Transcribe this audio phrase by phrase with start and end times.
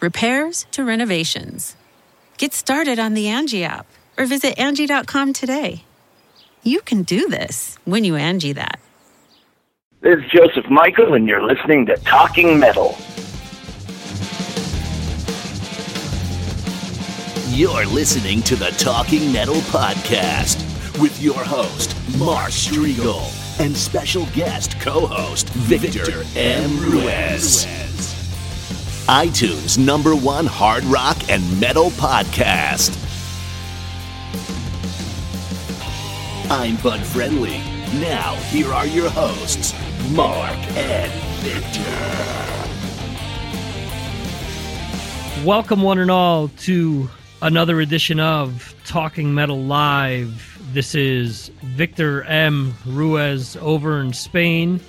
[0.00, 1.76] repairs to renovations.
[2.38, 3.86] Get started on the Angie app
[4.18, 5.84] or visit Angie.com today.
[6.62, 8.80] You can do this when you Angie that.
[10.00, 12.96] This is Joseph Michael, and you're listening to Talking Metal.
[17.48, 20.60] You're listening to the Talking Metal Podcast
[21.00, 26.78] with your host, Mark Strigl, and special guest co host, Victor M.
[26.80, 27.66] Ruiz
[29.08, 32.90] iTunes number one hard rock and metal podcast.
[36.50, 37.58] I'm Bud Friendly.
[38.00, 39.72] Now, here are your hosts,
[40.10, 41.12] Mark and
[41.44, 41.84] Victor.
[45.46, 47.08] Welcome, one and all, to
[47.42, 50.60] another edition of Talking Metal Live.
[50.72, 52.74] This is Victor M.
[52.84, 54.80] Ruiz over in Spain,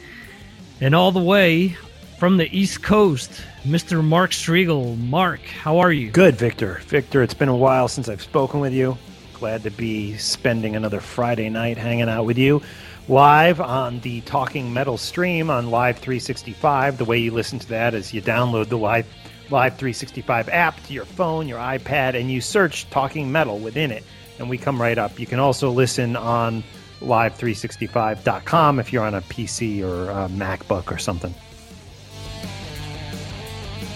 [0.82, 1.78] and all the way
[2.18, 4.02] from the East Coast, Mr.
[4.02, 4.98] Mark Strigl.
[4.98, 6.10] Mark, how are you?
[6.10, 6.80] Good, Victor.
[6.86, 8.98] Victor, it's been a while since I've spoken with you.
[9.34, 12.62] Glad to be spending another Friday night hanging out with you
[13.10, 16.98] live on the Talking Metal stream on Live 365.
[16.98, 19.06] The way you listen to that is you download the Live
[19.50, 24.04] Live 365 app to your phone, your iPad, and you search Talking Metal within it,
[24.40, 25.20] and we come right up.
[25.20, 26.64] You can also listen on
[27.02, 31.34] live365.com if you're on a PC or a MacBook or something.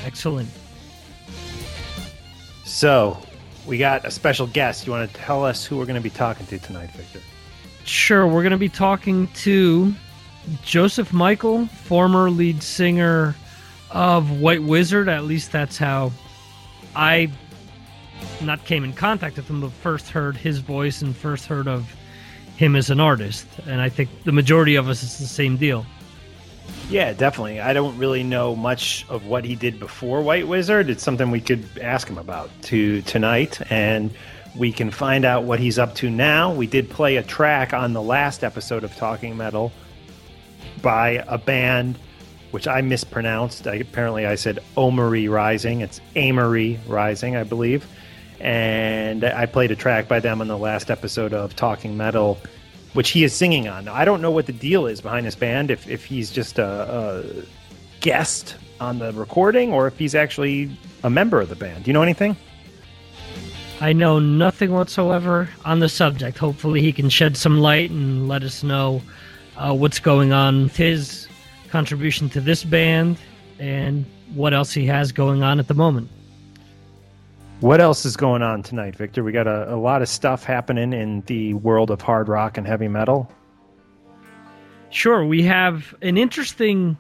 [0.05, 0.49] Excellent.
[2.63, 3.17] So,
[3.65, 4.85] we got a special guest.
[4.85, 7.19] You want to tell us who we're going to be talking to tonight, Victor?
[7.83, 8.27] Sure.
[8.27, 9.93] We're going to be talking to
[10.63, 13.35] Joseph Michael, former lead singer
[13.91, 15.09] of White Wizzard.
[15.09, 16.11] At least that's how
[16.95, 17.31] I
[18.41, 21.93] not came in contact with him, but first heard his voice and first heard of
[22.57, 23.47] him as an artist.
[23.65, 25.85] And I think the majority of us is the same deal.
[26.91, 27.61] Yeah, definitely.
[27.61, 30.89] I don't really know much of what he did before White Wizzard.
[30.89, 34.13] It's something we could ask him about to tonight, and
[34.57, 36.53] we can find out what he's up to now.
[36.53, 39.71] We did play a track on the last episode of Talking Metal
[40.81, 41.97] by a band
[42.51, 43.67] which I mispronounced.
[43.67, 45.79] I, apparently, I said Omery Rising.
[45.79, 47.87] It's Amory Rising, I believe.
[48.41, 52.37] And I played a track by them on the last episode of Talking Metal
[52.93, 53.87] which he is singing on.
[53.87, 55.71] I don't know what the deal is behind this band.
[55.71, 57.43] If if he's just a, a
[58.01, 60.69] guest on the recording, or if he's actually
[61.03, 61.83] a member of the band.
[61.83, 62.35] Do you know anything?
[63.79, 66.37] I know nothing whatsoever on the subject.
[66.37, 69.01] Hopefully, he can shed some light and let us know
[69.57, 71.27] uh, what's going on with his
[71.69, 73.17] contribution to this band
[73.59, 76.09] and what else he has going on at the moment.
[77.61, 79.23] What else is going on tonight, Victor?
[79.23, 82.65] We got a, a lot of stuff happening in the world of hard rock and
[82.65, 83.31] heavy metal.
[84.89, 86.97] Sure, we have an interesting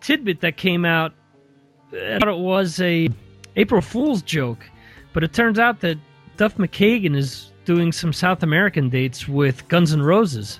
[0.00, 1.12] tidbit that came out.
[1.92, 3.10] I thought it was a
[3.56, 4.64] April Fool's joke,
[5.12, 5.98] but it turns out that
[6.38, 10.58] Duff McKagan is doing some South American dates with Guns N' Roses.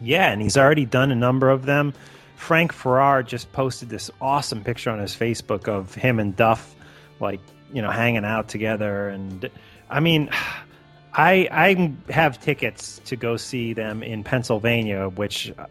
[0.00, 1.94] Yeah, and he's already done a number of them.
[2.34, 6.74] Frank Ferrer just posted this awesome picture on his Facebook of him and Duff
[7.20, 7.38] like
[7.74, 9.08] you know hanging out together.
[9.08, 9.50] And
[9.90, 10.30] i mean
[11.12, 15.66] i i have tickets to go see them in pennsylvania which uh,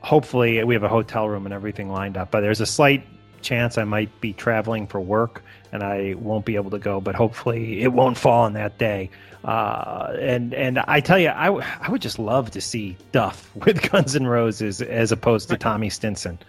[0.00, 3.04] hopefully we have a hotel room and everything lined up but there's a slight
[3.42, 5.42] chance i might be traveling for work
[5.72, 9.10] and i won't be able to go but hopefully it won't fall on that day.
[9.44, 13.54] Uh, and and I tell you, I, w- I would just love to see Duff
[13.64, 16.40] with Guns N' Roses as opposed to Tommy Stinson.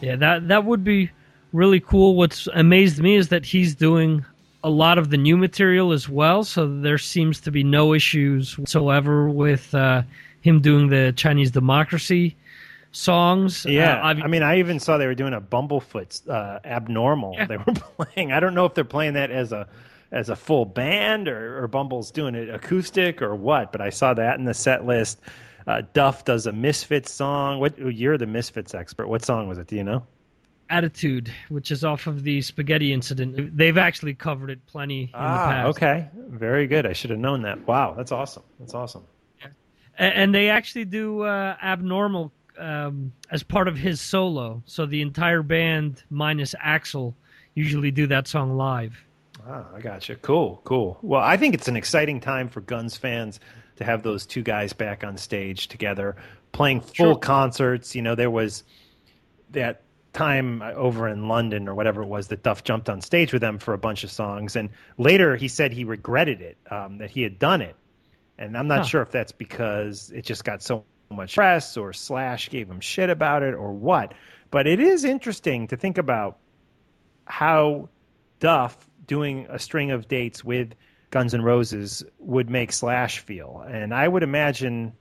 [0.00, 1.12] Yeah, that that would be
[1.52, 2.16] really cool.
[2.16, 4.24] What's amazed me is that he's doing
[4.64, 6.44] a lot of the new material as well.
[6.44, 10.02] So there seems to be no issues whatsoever with uh,
[10.40, 12.36] him doing the Chinese democracy
[12.92, 13.64] songs.
[13.66, 17.34] Yeah, uh, I mean, I even saw they were doing a Bumblefoot uh, abnormal.
[17.34, 17.46] Yeah.
[17.46, 17.64] They were
[17.96, 18.32] playing.
[18.32, 19.66] I don't know if they're playing that as a
[20.12, 23.72] as a full band, or, or Bumble's doing it acoustic, or what.
[23.72, 25.20] But I saw that in the set list.
[25.66, 27.60] Uh, Duff does a Misfits song.
[27.60, 29.08] What you're the Misfits expert?
[29.08, 29.68] What song was it?
[29.68, 30.04] Do you know?
[30.72, 33.56] Attitude, which is off of the Spaghetti Incident.
[33.56, 35.68] They've actually covered it plenty in ah, the past.
[35.76, 36.86] Okay, very good.
[36.86, 37.66] I should have known that.
[37.66, 38.42] Wow, that's awesome.
[38.58, 39.04] That's awesome.
[39.98, 44.62] And, and they actually do uh, Abnormal um, as part of his solo.
[44.66, 47.14] So the entire band minus Axl
[47.54, 48.96] usually do that song live.
[49.46, 50.16] Ah, I got you.
[50.16, 50.98] Cool, cool.
[51.02, 53.40] Well, I think it's an exciting time for Guns fans
[53.76, 56.16] to have those two guys back on stage together,
[56.52, 57.16] playing full sure.
[57.16, 57.94] concerts.
[57.94, 58.64] You know, there was
[59.50, 63.40] that time over in London or whatever it was that Duff jumped on stage with
[63.40, 67.10] them for a bunch of songs, and later he said he regretted it, um, that
[67.10, 67.76] he had done it,
[68.38, 68.84] and I'm not huh.
[68.84, 73.10] sure if that's because it just got so much press or Slash gave him shit
[73.10, 74.14] about it or what.
[74.50, 76.38] But it is interesting to think about
[77.24, 77.88] how
[78.40, 78.76] Duff
[79.06, 80.74] doing a string of dates with
[81.10, 83.64] Guns N' Roses would make Slash feel.
[83.66, 84.92] And I would imagine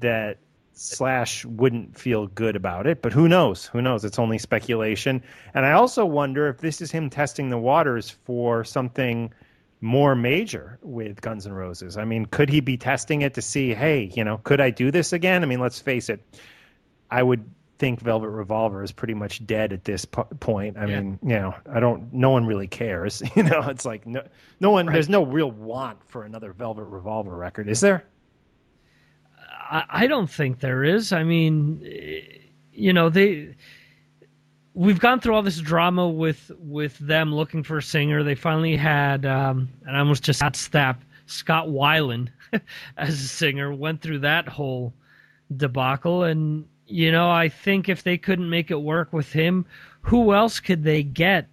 [0.00, 0.38] that
[0.78, 3.64] Slash wouldn't feel good about it, but who knows?
[3.66, 4.04] Who knows?
[4.04, 5.22] It's only speculation.
[5.54, 9.32] And I also wonder if this is him testing the waters for something
[9.80, 11.96] more major with Guns N' Roses.
[11.96, 14.90] I mean, could he be testing it to see, hey, you know, could I do
[14.90, 15.42] this again?
[15.42, 16.22] I mean, let's face it,
[17.10, 20.76] I would think Velvet Revolver is pretty much dead at this po- point.
[20.76, 21.00] I yeah.
[21.00, 22.12] mean, you know, I don't.
[22.12, 23.22] No one really cares.
[23.36, 24.22] You know, it's like no,
[24.60, 24.86] no one.
[24.86, 24.94] Right.
[24.94, 28.04] There's no real want for another Velvet Revolver record, is there?
[29.70, 31.12] I, I don't think there is.
[31.12, 31.86] I mean,
[32.72, 33.54] you know, they.
[34.74, 38.22] We've gone through all this drama with with them looking for a singer.
[38.22, 42.28] They finally had, um, and I almost just had step Scott Weiland
[42.96, 43.72] as a singer.
[43.72, 44.92] Went through that whole
[45.56, 49.64] debacle, and you know, I think if they couldn't make it work with him,
[50.02, 51.48] who else could they get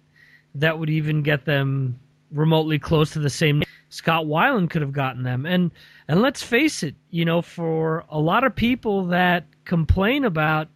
[0.54, 1.98] that would even get them
[2.30, 3.63] remotely close to the same?
[3.94, 5.70] Scott Weiland could have gotten them, and
[6.08, 10.66] and let's face it, you know, for a lot of people that complain about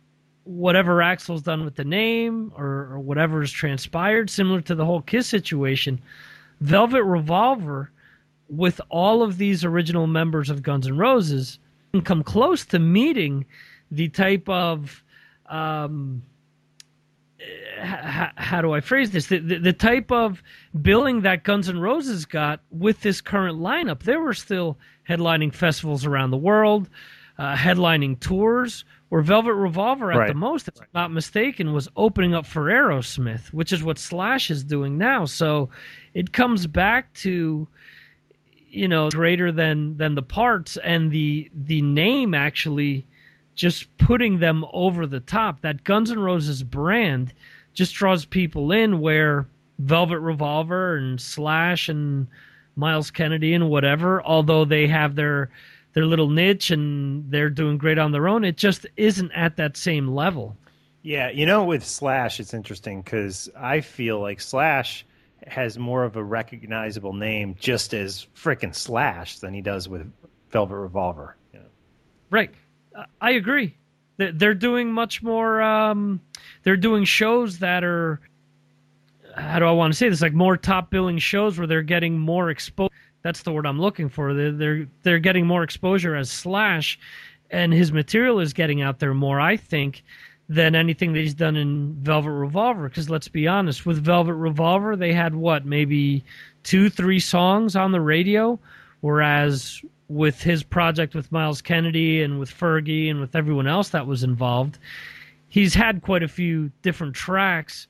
[0.44, 5.02] whatever Axl's done with the name or, or whatever has transpired, similar to the whole
[5.02, 6.00] Kiss situation,
[6.60, 7.90] Velvet Revolver,
[8.48, 11.58] with all of these original members of Guns N' Roses,
[11.90, 13.46] can come close to meeting
[13.90, 15.02] the type of
[15.46, 16.22] um,
[17.80, 19.26] how, how, do I phrase this?
[19.26, 20.42] The, the, the, type of
[20.80, 24.02] billing that Guns N' Roses got with this current lineup.
[24.02, 24.76] They were still
[25.08, 26.88] headlining festivals around the world,
[27.38, 30.28] uh, headlining tours, where Velvet Revolver, at right.
[30.28, 34.50] the most, if I'm not mistaken, was opening up for Aerosmith, which is what Slash
[34.50, 35.24] is doing now.
[35.24, 35.70] So
[36.14, 37.68] it comes back to
[38.70, 43.06] you know greater than than the parts and the the name actually
[43.58, 45.60] just putting them over the top.
[45.60, 47.34] That Guns N' Roses brand
[47.74, 49.46] just draws people in where
[49.80, 52.28] Velvet Revolver and Slash and
[52.76, 55.50] Myles Kennedy and whatever, although they have their
[55.94, 59.76] their little niche and they're doing great on their own, it just isn't at that
[59.76, 60.56] same level.
[61.02, 65.04] Yeah, you know, with Slash, it's interesting because I feel like Slash
[65.46, 70.12] has more of a recognizable name just as frickin' Slash than he does with
[70.50, 71.36] Velvet Revolver.
[71.52, 71.66] You know?
[72.30, 72.54] Right.
[73.20, 73.74] I agree.
[74.16, 75.62] They're doing much more.
[75.62, 76.20] Um,
[76.64, 78.20] they're doing shows that are.
[79.36, 80.20] How do I want to say this?
[80.20, 82.92] Like more top billing shows where they're getting more exposure.
[83.22, 84.34] That's the word I'm looking for.
[84.34, 86.98] They're, they're they're getting more exposure as Slash,
[87.50, 89.40] and his material is getting out there more.
[89.40, 90.02] I think
[90.48, 92.88] than anything that he's done in Velvet Revolver.
[92.88, 96.24] Because let's be honest, with Velvet Revolver, they had what maybe
[96.62, 98.58] two, three songs on the radio,
[99.00, 104.06] whereas with his project with Myles Kennedy and with Fergie and with everyone else that
[104.06, 104.78] was involved,
[105.48, 107.86] he's had quite a few different tracks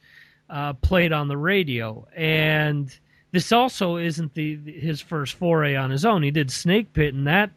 [0.50, 2.06] uh, played on the radio.
[2.16, 2.96] And
[3.30, 6.22] this also isn't the his first foray on his own.
[6.22, 7.50] He did Snakepit, and that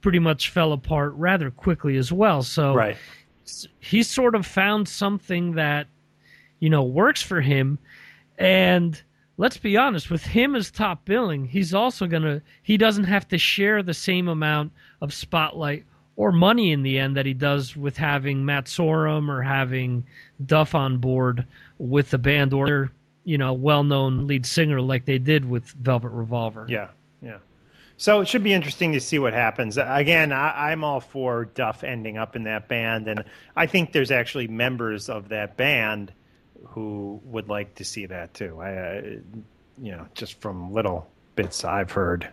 [0.00, 2.42] pretty much fell apart rather quickly as well.
[2.42, 2.96] So right.
[3.80, 5.86] he sort of found something that
[6.60, 7.78] you know works for him,
[8.38, 9.00] and
[9.36, 13.26] let's be honest, with him as top billing, he's also going to, he doesn't have
[13.28, 15.84] to share the same amount of spotlight
[16.16, 20.04] or money in the end that he does with having Matt Sorum or having
[20.44, 21.46] Duff on board
[21.78, 22.92] with the band or,
[23.24, 26.66] you know, well known lead singer like they did with Velvet Revolver.
[26.68, 26.88] Yeah,
[27.22, 27.38] yeah.
[27.96, 29.78] So it should be interesting to see what happens.
[29.78, 33.24] Again, I, am all for Duff ending up in that band, and
[33.56, 36.12] I think there's actually members of that band
[36.68, 38.60] who would like to see that too.
[38.60, 39.02] I, uh,
[39.80, 42.28] you know, just from little bits I've heard.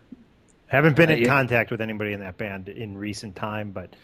[0.67, 1.27] Haven't been uh, in yeah.
[1.27, 3.95] contact with anybody in that band in recent time, but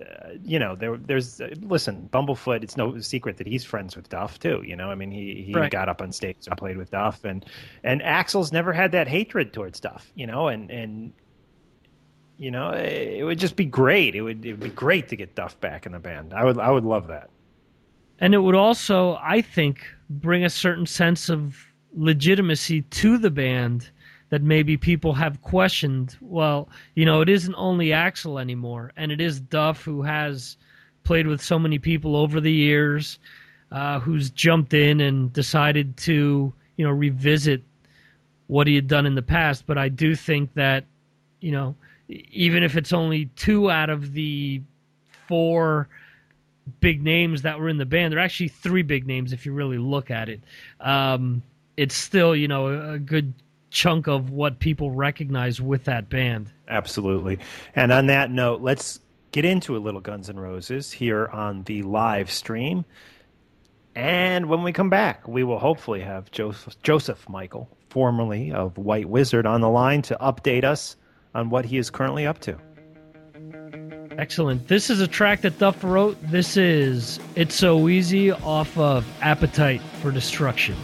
[0.00, 2.62] uh, you know, there, there's uh, listen, Bumblefoot.
[2.62, 4.62] It's no secret that he's friends with Duff too.
[4.64, 5.70] You know, I mean, he he Right.
[5.70, 7.44] got up on stage and played with Duff, and
[7.84, 10.10] and Axl's never had that hatred towards Duff.
[10.14, 11.12] You know, and and
[12.38, 14.14] you know, it would just be great.
[14.14, 16.32] It would it would be great to get Duff back in the band.
[16.32, 17.30] I would I would love that.
[18.20, 21.56] And it would also, I think, bring a certain sense of
[21.94, 23.90] legitimacy to the band
[24.28, 26.16] that maybe people have questioned.
[26.20, 30.56] Well, you know, it isn't only Axl anymore, and it is Duff who has
[31.02, 33.18] played with so many people over the years,
[33.72, 37.62] uh, who's jumped in and decided to, you know, revisit
[38.46, 39.66] what he had done in the past.
[39.66, 40.84] But I do think that,
[41.40, 41.74] you know,
[42.08, 44.60] even if it's only two out of the
[45.26, 45.88] four
[46.80, 48.12] big names that were in the band.
[48.12, 50.40] There are actually three big names if you really look at it.
[50.80, 51.42] Um,
[51.76, 53.32] it's still, you know, a, good
[53.70, 56.50] chunk of what people recognize with that band.
[56.68, 57.38] Absolutely.
[57.74, 59.00] And on that note, let's
[59.32, 62.84] get into a little Guns N' Roses here on the live stream.
[63.94, 69.08] And when we come back, we will hopefully have Joseph, Joseph Michael, formerly of White
[69.08, 70.96] Wizzard, on the line to update us
[71.34, 72.58] on what he is currently up to.
[74.20, 74.68] Excellent.
[74.68, 76.14] This is a track that Duff wrote.
[76.30, 80.76] This is It's So Easy off of Appetite for Destruction.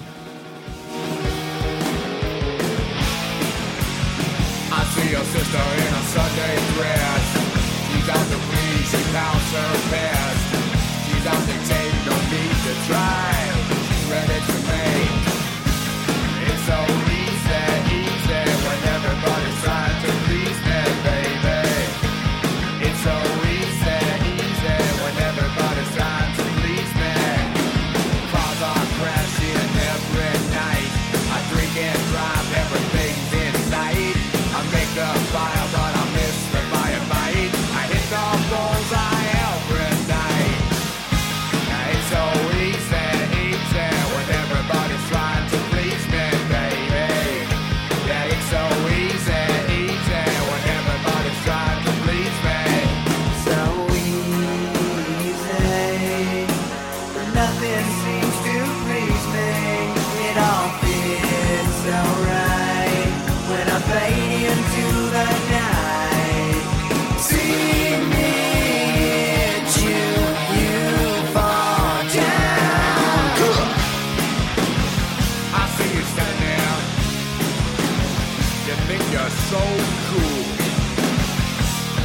[79.49, 80.43] So cool.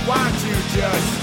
[0.05, 1.20] Why don't you just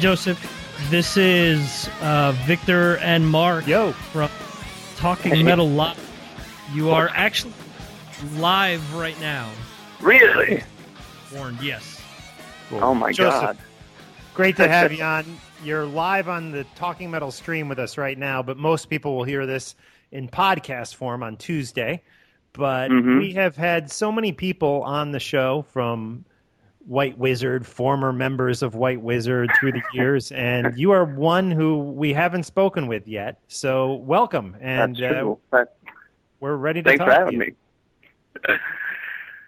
[0.00, 0.38] Joseph.
[0.90, 3.92] This is uh, Victor and Mark Yo.
[3.92, 4.30] from
[4.96, 5.98] Talking Metal Live.
[6.72, 7.52] You are actually
[8.36, 9.50] live right now.
[10.00, 10.62] Really?
[11.34, 12.00] Warned, yes.
[12.72, 13.40] Oh my Joseph.
[13.40, 13.58] god.
[14.32, 15.26] Great to have you on.
[15.62, 19.24] You're live on the Talking Metal stream with us right now, but most people will
[19.24, 19.74] hear this
[20.12, 22.02] in podcast form on Tuesday.
[22.54, 23.18] But Mhm.
[23.18, 26.24] we have had so many people on the show from
[26.90, 31.78] White Wizzard, former members of White Wizzard through the years, and you are one who
[31.78, 33.38] we haven't spoken with yet.
[33.46, 35.38] So welcome, and That's uh, true.
[36.40, 37.38] We're ready to thanks talk for to having you.
[38.48, 38.54] me.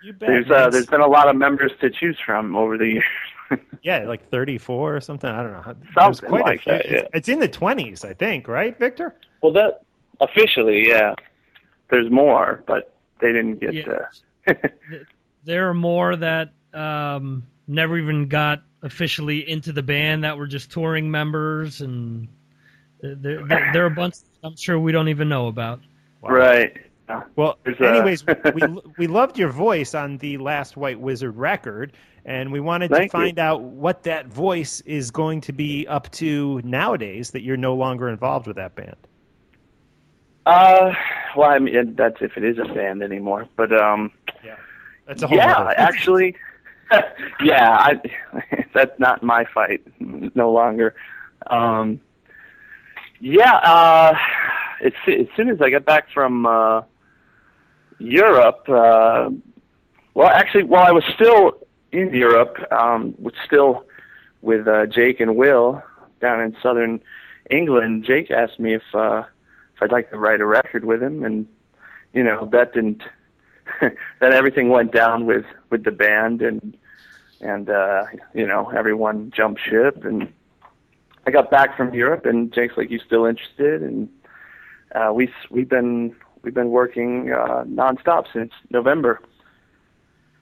[0.05, 0.29] You bet.
[0.29, 3.05] There's uh, there's been a lot of members to choose from over the years.
[3.83, 5.29] Yeah, like 34 or something.
[5.29, 5.73] I don't know.
[5.73, 6.97] It was Something quite a few- that, yeah.
[6.99, 9.17] It's, it's in the 20s, I think, right, Victor?
[9.43, 9.83] Well, that
[10.21, 11.15] officially, yeah.
[11.91, 13.75] There's more, but they didn't get.
[13.75, 13.99] Yeah.
[14.47, 14.55] Uh,
[15.45, 20.71] There are more that um, never even got officially into the band that were just
[20.71, 22.29] touring members, and
[23.01, 25.81] there, there, there are a bunch I'm sure we don't even know about.
[26.23, 26.77] Right.
[27.37, 28.25] Well, There's, anyways,
[28.55, 28.63] we
[28.97, 31.93] we loved your voice on the last White Wizzard record,
[32.25, 33.19] and we wanted to Thank you.
[33.19, 37.75] find out what that voice is going to be up to nowadays that you're no
[37.75, 38.97] longer involved with that band.
[40.47, 40.93] Uh,
[41.37, 43.47] well, I mean, that's if it is a band anymore.
[43.57, 44.11] But um,
[44.45, 44.57] yeah,
[45.07, 46.35] That's a whole yeah, other- actually,
[47.43, 48.01] yeah, I,
[48.75, 50.95] that's not my fight no longer.
[51.47, 52.01] Um,
[53.21, 54.15] yeah, uh,
[54.85, 56.83] as, as soon as I got back from uh,
[57.99, 59.31] Europe, uh,
[60.15, 61.53] well, actually, while I was still
[61.93, 63.87] in Europe, um, was still
[64.41, 65.83] with uh, Jake and Will
[66.21, 67.01] down in southern
[67.51, 68.05] England.
[68.05, 69.23] Jake asked me if uh,
[69.75, 71.47] if I'd like to write a record with him, and
[72.13, 73.03] you know that didn't
[73.81, 76.77] then everything went down with with the band and
[77.43, 80.33] and uh you know everyone jumped ship and
[81.27, 84.09] I got back from Europe and Jake's like you still interested and
[84.95, 89.21] uh we we've been we've been working uh nonstop since November.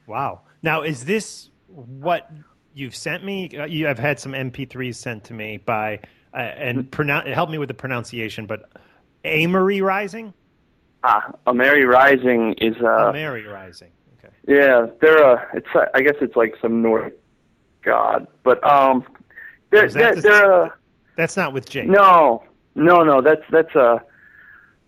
[0.07, 0.43] Wow.
[0.63, 2.31] Now, is this what
[2.75, 3.51] you've sent me?
[3.57, 6.01] Uh, You have had some MP3s sent to me by,
[6.35, 8.69] uh, and pronoun- help me with the pronunciation, but
[9.25, 10.35] Amory Rising?
[11.05, 13.91] Ah, A Mary Rising is uh Mary Rising.
[14.51, 17.17] Yeah, they're uh it's I guess it's like some Nordic
[17.85, 19.05] god, but um
[19.71, 20.69] they're that they're, the- they're uh
[21.17, 21.87] That's not with Jake.
[21.89, 22.43] No,
[22.75, 23.21] no, no.
[23.23, 24.01] That's that's uh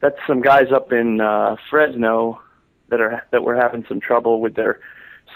[0.00, 2.40] that's some guys up in uh Fresno
[2.88, 4.80] that are that were having some trouble with their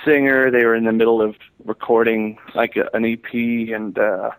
[0.05, 0.51] singer.
[0.51, 4.31] They were in the middle of recording like a, an EP, and uh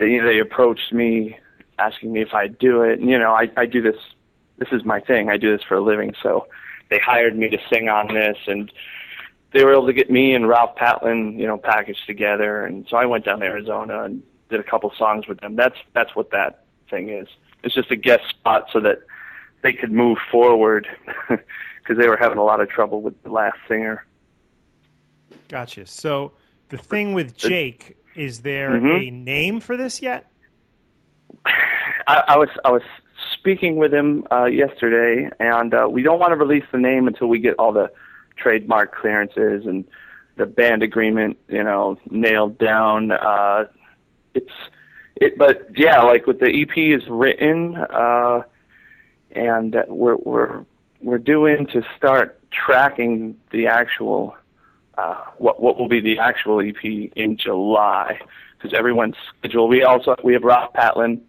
[0.00, 1.38] they they approached me
[1.78, 2.98] asking me if I'd do it.
[2.98, 3.96] And you know, I I do this.
[4.58, 5.28] This is my thing.
[5.30, 6.12] I do this for a living.
[6.22, 6.48] So
[6.90, 8.70] they hired me to sing on this, and
[9.52, 12.64] they were able to get me and Ralph Patlan, you know, packaged together.
[12.64, 15.56] And so I went down to Arizona and did a couple songs with them.
[15.56, 17.28] That's that's what that thing is.
[17.62, 18.98] It's just a guest spot so that
[19.62, 20.86] they could move forward
[21.28, 24.04] because they were having a lot of trouble with the last singer.
[25.48, 25.86] Gotcha.
[25.86, 26.32] So
[26.68, 29.08] the thing with Jake, is there Mhm.
[29.08, 30.30] a name for this yet?
[31.46, 32.82] I, I was I was
[33.46, 37.28] speaking with him uh, yesterday, and uh, we don't want to release the name until
[37.28, 37.88] we get all the
[38.36, 39.84] trademark clearances and
[40.34, 43.12] the band agreement, you know, nailed down.
[43.12, 43.66] Uh,
[44.34, 44.50] it's
[45.14, 48.42] it, but yeah, like with the EP is written, uh,
[49.30, 50.64] and we're we're
[51.00, 54.34] we're doing to start tracking the actual
[54.98, 58.18] uh, what what will be the actual EP in July
[58.58, 59.70] because everyone's scheduled.
[59.70, 61.20] We also we have Rob Patlin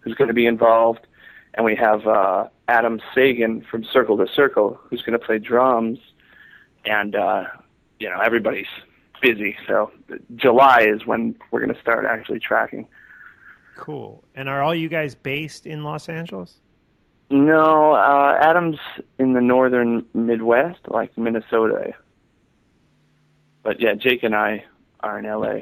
[0.00, 1.06] who's going to be involved,
[1.54, 5.98] and we have uh, Adam Sagan from Circle II Circle who's going to play drums,
[6.84, 7.44] and uh,
[7.98, 8.66] you know everybody's
[9.20, 9.56] busy.
[9.66, 9.90] So
[10.36, 12.86] July is when we're going to start actually tracking.
[13.76, 14.22] Cool.
[14.34, 16.56] And are all you guys based in Los Angeles?
[17.30, 18.78] No, uh, Adam's
[19.18, 21.94] in the northern Midwest, like Minnesota.
[23.62, 24.64] But yeah, Jake and I
[25.00, 25.60] are in LA.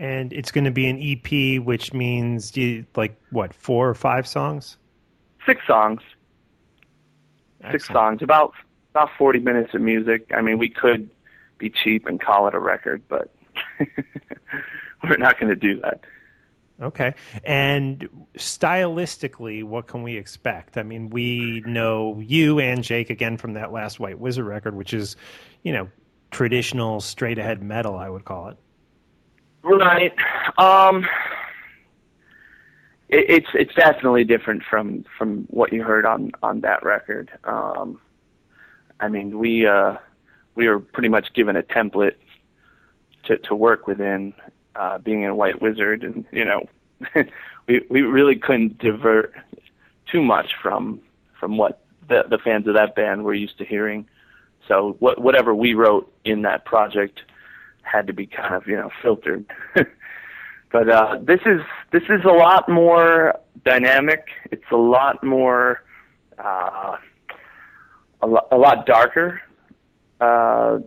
[0.00, 4.26] And it's going to be an EP, which means you like what four or five
[4.26, 4.78] songs?
[5.44, 6.00] Six songs.
[7.70, 8.22] Six songs.
[8.22, 8.54] About
[8.94, 10.30] about forty minutes of music.
[10.34, 11.10] I mean, we could
[11.58, 13.30] be cheap and call it a record, but
[15.04, 16.00] we're not going to do that.
[16.80, 17.14] Okay.
[17.44, 18.08] And
[18.38, 20.78] stylistically, what can we expect?
[20.78, 24.94] I mean, we know you and Jake again from that last White Wizzard record, which
[24.94, 25.16] is,
[25.62, 25.90] you know,
[26.30, 28.56] traditional straight ahead metal, I would call it.
[29.62, 30.14] Right.
[30.58, 31.06] Um,
[33.08, 37.30] it, it's it's definitely different from from what you heard on on that record.
[37.44, 38.00] Um,
[39.00, 39.96] I mean, we uh,
[40.54, 42.14] we were pretty much given a template
[43.24, 44.32] to to work within,
[44.76, 46.68] uh, being a White Wizzard, and you know,
[47.66, 49.34] we we really couldn't divert
[50.10, 51.00] too much from
[51.38, 54.08] from what the the fans of that band were used to hearing.
[54.68, 57.22] So what whatever we wrote in that project
[57.90, 59.44] had to be kind of you know filtered.
[60.72, 61.60] but uh, this is
[61.92, 64.28] this is a lot more dynamic.
[64.50, 65.82] It's a lot more
[66.38, 66.96] uh,
[68.22, 69.40] a, lo- a lot darker.
[70.20, 70.78] Uh,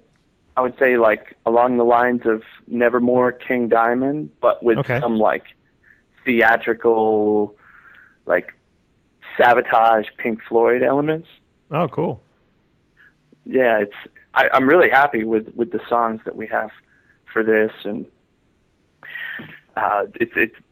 [0.55, 4.99] I would say like along the lines of Nevermore, King Diamond, but with Okay.
[5.01, 5.43] some like
[6.25, 7.55] theatrical,
[8.25, 8.53] like
[9.37, 11.27] Savatage Pink Floyd elements.
[11.71, 12.21] Oh, cool.
[13.45, 13.95] yeah, it's
[14.35, 16.69] I, I'm really happy with with the songs that we have
[17.33, 18.05] for this, and
[19.75, 20.51] uh, it it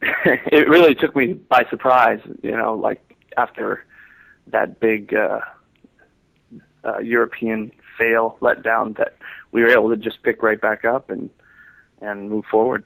[0.52, 2.20] it really took me by surprise.
[2.42, 3.84] You know, like after
[4.46, 5.40] that big uh,
[6.84, 9.16] uh, European fail letdown, that
[9.50, 11.28] we were able to just pick right back up and
[12.00, 12.84] and move forward.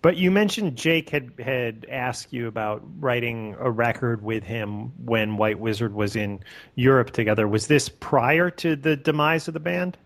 [0.00, 5.36] But you mentioned Jake had had asked you about writing a record with him when
[5.36, 6.40] White Wizzard was in
[6.74, 7.46] Europe together.
[7.46, 9.98] Was this prior to the demise of the band?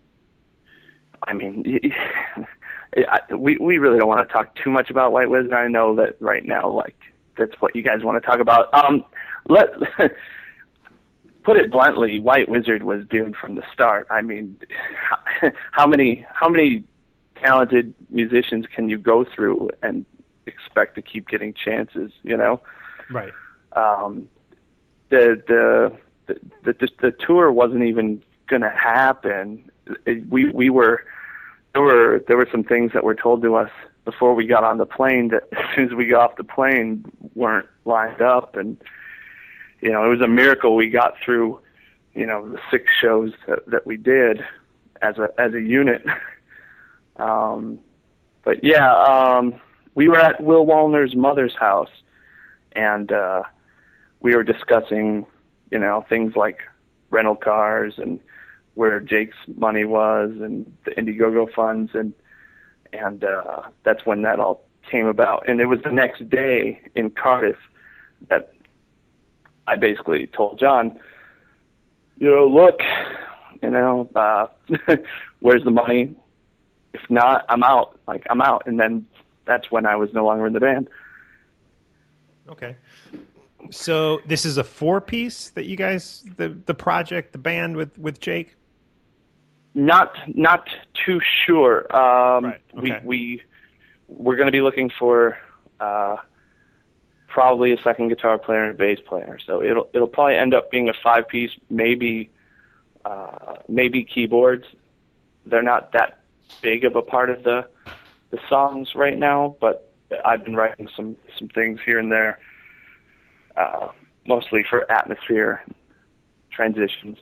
[1.25, 1.63] I mean,
[3.35, 5.53] we we really don't want to talk too much about White Wizzard.
[5.53, 6.95] I know that right now, like
[7.37, 8.73] that's what you guys want to talk about.
[8.73, 9.03] Um,
[9.47, 9.69] let
[11.43, 14.07] put it bluntly, White Wizzard was doomed from the start.
[14.09, 14.57] I mean,
[15.71, 16.83] how many how many
[17.35, 20.05] talented musicians can you go through and
[20.45, 22.11] expect to keep getting chances?
[22.23, 22.61] You know,
[23.09, 23.33] right?
[23.73, 24.29] Um,
[25.09, 29.69] the, the the the the tour wasn't even going to happen.
[30.05, 31.05] It, we we were
[31.73, 33.71] there were there were some things that were told to us
[34.05, 37.05] before we got on the plane that as soon as we got off the plane
[37.35, 38.55] weren't lined up.
[38.55, 38.77] And
[39.81, 41.59] you know it was a miracle we got through
[42.13, 44.43] you know the six shows that, that we did
[45.01, 46.03] as a as a unit.
[47.17, 47.79] Um,
[48.43, 49.59] but yeah, um,
[49.95, 51.91] we were at Will Wallner's mother's house,
[52.71, 53.43] and uh,
[54.19, 55.25] we were discussing,
[55.71, 56.61] you know, things like
[57.11, 58.19] rental cars and
[58.75, 62.13] where Jake's money was and the Indiegogo funds, and
[62.91, 65.47] and uh, that's when that all came about.
[65.47, 67.57] And it was the next day in Cardiff
[68.29, 68.53] that
[69.67, 70.99] I basically told John,
[72.17, 72.81] you know, look,
[73.61, 74.47] you know, uh,
[75.39, 76.15] where's the money?
[76.93, 77.99] if not, I'm out.
[78.07, 79.05] Like I'm out, and then
[79.45, 80.89] that's when I was no longer in the band.
[82.49, 82.75] Okay.
[83.71, 87.97] So this is a four piece that you guys the the project the band with
[87.97, 88.55] with Jake.
[89.75, 90.69] Not not
[91.05, 91.93] too sure.
[91.95, 92.61] Um, right.
[92.77, 92.99] okay.
[93.03, 93.41] We we
[94.07, 95.37] we're going to be looking for
[95.79, 96.17] uh,
[97.27, 99.39] probably a second guitar player and a bass player.
[99.45, 102.29] So it'll it'll probably end up being a five piece, maybe
[103.05, 104.65] uh, maybe keyboards.
[105.45, 106.19] They're not that
[106.61, 107.67] big of a part of the
[108.29, 109.91] the songs right now, but
[110.23, 112.39] I've been writing some some things here and there,
[113.57, 113.89] uh,
[114.27, 115.63] mostly for atmosphere
[116.51, 117.17] transitions.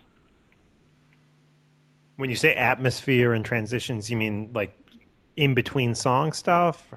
[2.21, 4.77] When you say atmosphere and transitions, you mean like
[5.37, 6.93] in between song stuff?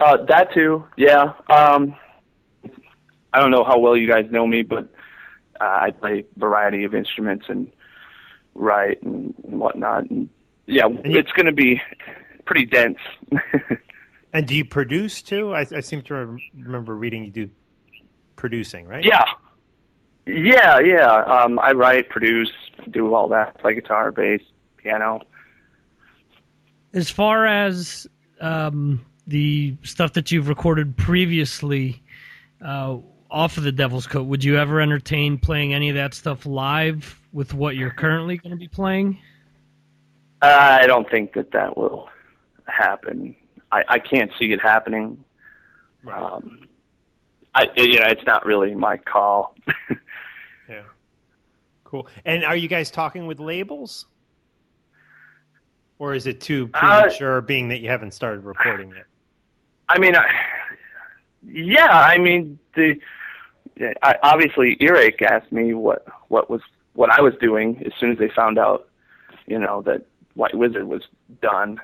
[0.00, 1.34] Uh, that too, yeah.
[1.50, 1.94] Um,
[3.34, 4.84] I don't know how well you guys know me, but
[5.60, 7.70] uh, I play a variety of instruments and
[8.54, 10.08] write and, and whatnot.
[10.08, 10.30] And
[10.64, 11.82] yeah, you, it's going to be
[12.46, 12.96] pretty dense.
[14.32, 15.54] and do you produce too?
[15.54, 17.50] I, I seem to remember reading you do
[18.36, 19.04] producing, right?
[19.04, 19.26] Yeah,
[20.26, 21.22] yeah, yeah.
[21.24, 22.52] Um, I write, produce,
[22.90, 23.58] do all that.
[23.58, 24.40] Play guitar, bass,
[24.76, 25.20] piano.
[26.92, 28.06] As far as
[28.40, 32.02] um, the stuff that you've recorded previously
[32.64, 32.98] uh,
[33.30, 37.18] off of the Devil's Cut, would you ever entertain playing any of that stuff live
[37.32, 39.18] with what you're currently going to be playing?
[40.42, 42.08] I don't think that that will
[42.66, 43.36] happen.
[43.70, 45.24] I, I can't see it happening.
[46.02, 46.20] Right.
[46.20, 46.66] Um,
[47.54, 49.54] I, you know, it's not really my call.
[50.68, 50.82] yeah.
[51.84, 52.06] Cool.
[52.24, 54.06] And are you guys talking with labels?
[55.98, 59.04] Or is it too Uh, premature, being that you haven't started recording yet?
[59.88, 60.26] I mean, I,
[61.46, 62.98] yeah, I mean, the
[64.02, 66.60] I, obviously Earache asked me what what was
[66.94, 68.88] what I was doing as soon as they found out,
[69.46, 71.02] you know, that White Wizzard was
[71.40, 71.80] done.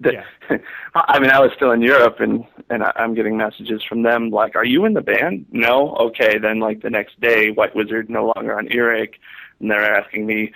[0.00, 0.58] That, Yeah.
[0.94, 4.30] I mean, I was still in Europe, and and I- I'm getting messages from them
[4.30, 5.94] like, "Are you in the band?" No.
[5.96, 9.18] Okay, then like the next day, White Wizzard no longer on Earache,
[9.60, 10.52] and they're asking me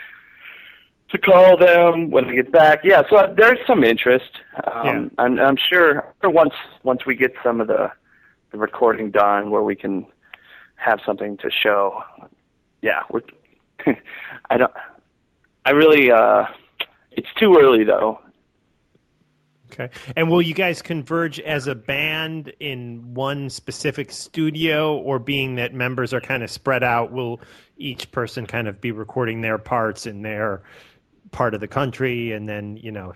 [1.10, 2.80] to call them when I get back.
[2.84, 4.30] Yeah, so there's some interest.
[4.64, 5.08] Um, Yeah.
[5.18, 6.54] I'm, I'm sure once
[6.84, 7.90] once we get some of the
[8.52, 10.06] the recording done, where we can
[10.76, 12.02] have something to show.
[12.82, 13.22] Yeah, we're.
[14.50, 14.72] I don't.
[15.66, 16.10] I really.
[16.10, 16.46] uh
[17.12, 18.20] It's too early though.
[19.72, 19.88] Okay.
[20.16, 25.74] And will you guys converge as a band in one specific studio, or being that
[25.74, 27.40] members are kind of spread out, will
[27.76, 30.62] each person kind of be recording their parts in their
[31.30, 33.14] part of the country, and then you know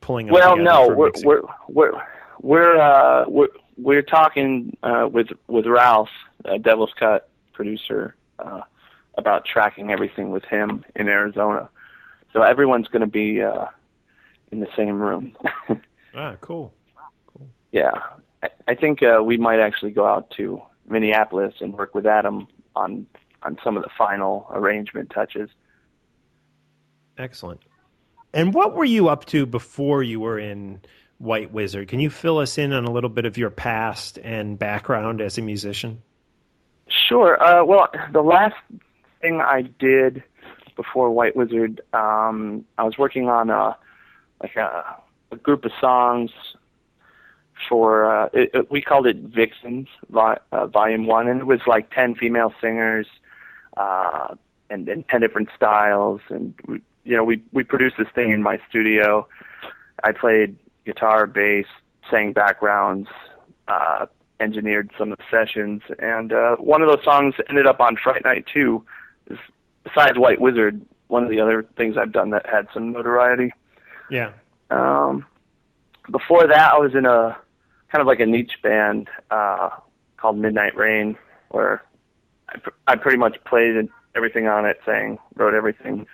[0.00, 2.02] pulling Well, no, we're we're we're
[2.40, 6.08] we're uh, we're we're talking uh, with with Ralph,
[6.46, 8.62] uh, Devil's Cut producer, uh,
[9.18, 11.68] about tracking everything with him in Arizona.
[12.32, 13.66] So everyone's going to be uh,
[14.52, 15.36] in the same room.
[16.14, 16.72] ah, cool.
[17.26, 17.48] Cool.
[17.72, 17.90] yeah,
[18.42, 22.46] I, I think uh, we might actually go out to Minneapolis and work with Adam
[22.74, 23.06] on
[23.42, 25.50] on some of the final arrangement touches.
[27.18, 27.60] Excellent.
[28.32, 30.80] And what were you up to before you were in
[31.18, 31.88] White Wizzard?
[31.88, 35.38] Can you fill us in on a little bit of your past and background as
[35.38, 36.02] a musician?
[36.88, 37.42] Sure.
[37.42, 38.56] Uh, well, the last
[39.20, 40.22] thing I did
[40.76, 43.76] before White Wizzard, um, I was working on a
[44.42, 44.96] like a,
[45.32, 46.30] a group of songs
[47.68, 51.60] for uh, it, it, we called it Vixens, vi- uh, Volume One, and it was
[51.66, 53.06] like ten female singers
[53.76, 54.34] uh,
[54.70, 58.42] and, and ten different styles, and we, you know we we produced this thing in
[58.42, 59.26] my studio.
[60.04, 61.66] I played guitar, bass,
[62.10, 63.08] sang backgrounds,
[63.68, 64.06] uh,
[64.40, 68.24] engineered some of the sessions, and uh, one of those songs ended up on Fright
[68.24, 68.84] Night too.
[69.84, 73.52] Besides White Wizzard, one of the other things I've done that had some notoriety.
[74.10, 74.32] Yeah.
[74.70, 75.26] Um,
[76.10, 77.36] before that, I was in a
[77.90, 79.70] kind of like a niche band uh,
[80.16, 81.16] called Midnight Rain,
[81.50, 81.82] where
[82.48, 86.06] I, pr- I pretty much played everything on it, sang, wrote everything.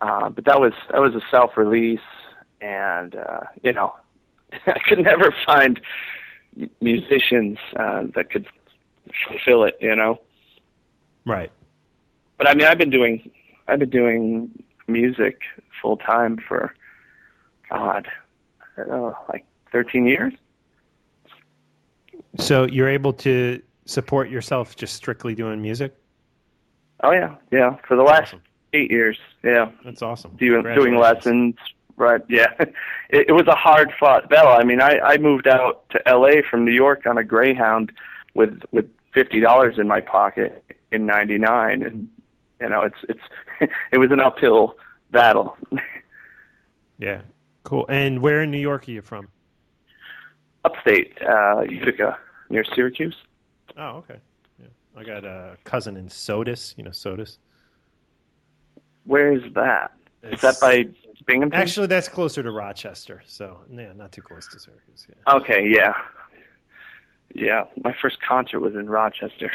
[0.00, 2.00] Uh, but that was that was a self-release,
[2.60, 3.94] and uh, you know,
[4.66, 5.80] I could never find
[6.80, 8.46] musicians uh, that could
[9.28, 9.76] fulfill it.
[9.80, 10.20] You know.
[11.24, 11.50] Right.
[12.36, 13.30] But I mean, I've been doing
[13.68, 15.40] I've been doing music
[15.80, 16.74] full time for
[17.76, 18.08] God,
[18.76, 20.32] I don't know, like 13 years.
[22.38, 25.94] So you're able to support yourself just strictly doing music?
[27.02, 27.76] Oh yeah, yeah.
[27.86, 28.42] For the last awesome.
[28.72, 29.70] eight years, yeah.
[29.84, 30.32] That's awesome.
[30.36, 31.56] Doing doing lessons,
[31.96, 32.22] right?
[32.28, 32.52] Yeah.
[33.10, 34.52] It, it was a hard fought battle.
[34.52, 36.42] I mean, I I moved out to L.A.
[36.42, 37.92] from New York on a Greyhound
[38.32, 42.08] with with fifty dollars in my pocket in '99, and
[42.60, 43.20] you know, it's it's
[43.92, 44.76] it was an uphill
[45.10, 45.56] battle.
[46.98, 47.20] yeah,
[47.64, 47.86] cool.
[47.88, 49.28] And where in New York are you from?
[50.64, 53.16] Upstate, uh, Utica, near Syracuse.
[53.76, 54.16] Oh, okay.
[54.60, 54.68] Yeah.
[54.96, 56.74] I got a cousin in Sodus.
[56.78, 57.38] You know Sodus.
[59.04, 59.92] Where is that?
[60.22, 60.86] It's, is that by
[61.26, 61.60] Binghamton?
[61.60, 63.22] Actually, that's closer to Rochester.
[63.26, 65.06] So, yeah, not too close to Syracuse.
[65.08, 65.34] Yeah.
[65.34, 65.92] Okay, yeah.
[67.34, 69.50] Yeah, my first concert was in Rochester.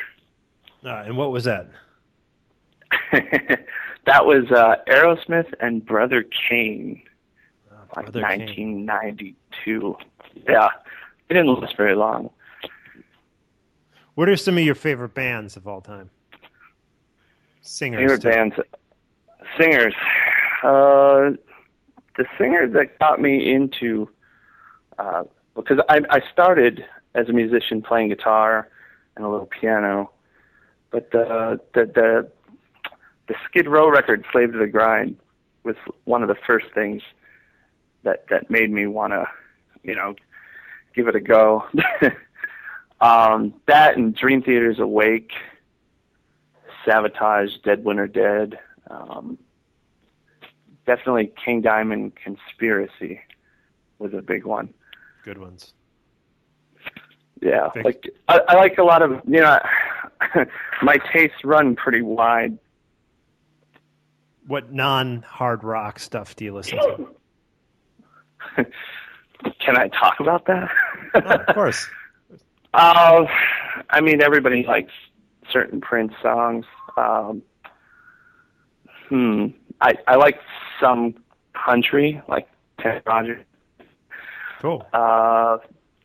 [0.83, 1.67] Uh, and what was that?
[3.11, 7.08] that was uh, Aerosmith and Brother Cane, oh,
[7.95, 9.35] like Brother 1992.
[9.63, 10.43] Cane.
[10.47, 10.69] Yeah,
[11.29, 12.29] it didn't last very long.
[14.15, 16.09] What are some of your favorite bands of all time?
[17.61, 17.99] Singers.
[18.01, 18.29] Favorite too.
[18.29, 18.55] bands,
[19.57, 19.93] singers.
[20.63, 21.37] Uh,
[22.17, 24.09] the singer that got me into,
[24.97, 25.23] uh,
[25.55, 26.83] because I, I started
[27.15, 28.69] as a musician playing guitar
[29.15, 30.11] and a little piano,
[30.91, 32.31] but the the the
[33.27, 35.15] the Skid Row record, "Slave to the Grind,"
[35.63, 35.75] was
[36.05, 37.01] one of the first things
[38.03, 39.27] that that made me want to,
[39.83, 40.15] you know,
[40.95, 41.65] give it a go.
[43.01, 45.31] um, that and Dream Theater's "Awake,"
[46.85, 48.59] "Savatage," "Dead Winter Dead."
[48.89, 49.37] Um,
[50.85, 53.21] definitely King Diamond "Conspiracy"
[53.99, 54.73] was a big one.
[55.23, 55.73] Good ones.
[57.41, 57.85] Yeah, big.
[57.85, 59.59] like I, I like a lot of you know.
[60.81, 62.57] my tastes run pretty wide
[64.49, 67.07] what non hard rock stuff do you listen to?
[69.59, 70.69] Can I talk about that?
[71.15, 71.87] oh, of course.
[72.73, 73.25] Uh,
[73.89, 74.91] I mean, everybody likes
[75.51, 76.65] certain Prince songs.
[76.97, 77.41] Um,
[79.07, 79.47] hmm.
[79.81, 80.39] I I like
[80.79, 81.15] some
[81.53, 82.47] country, like
[82.79, 83.45] Ted Rogers.
[84.61, 84.85] Cool.
[84.91, 85.59] Uh,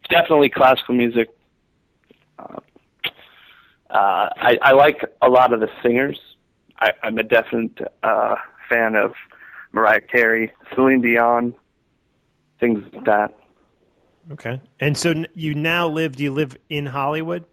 [0.09, 1.29] definitely classical music.
[2.39, 2.61] Uh,
[3.91, 6.21] uh, I, I like a lot of the singers.
[6.79, 8.37] I, I'm a definite uh,
[8.69, 9.15] fan of
[9.73, 11.55] Mariah Carey, Celine Dion,
[12.65, 13.35] things like that.
[14.33, 14.61] Okay.
[14.81, 16.17] And so you now live?
[16.17, 17.45] Do you live in Hollywood?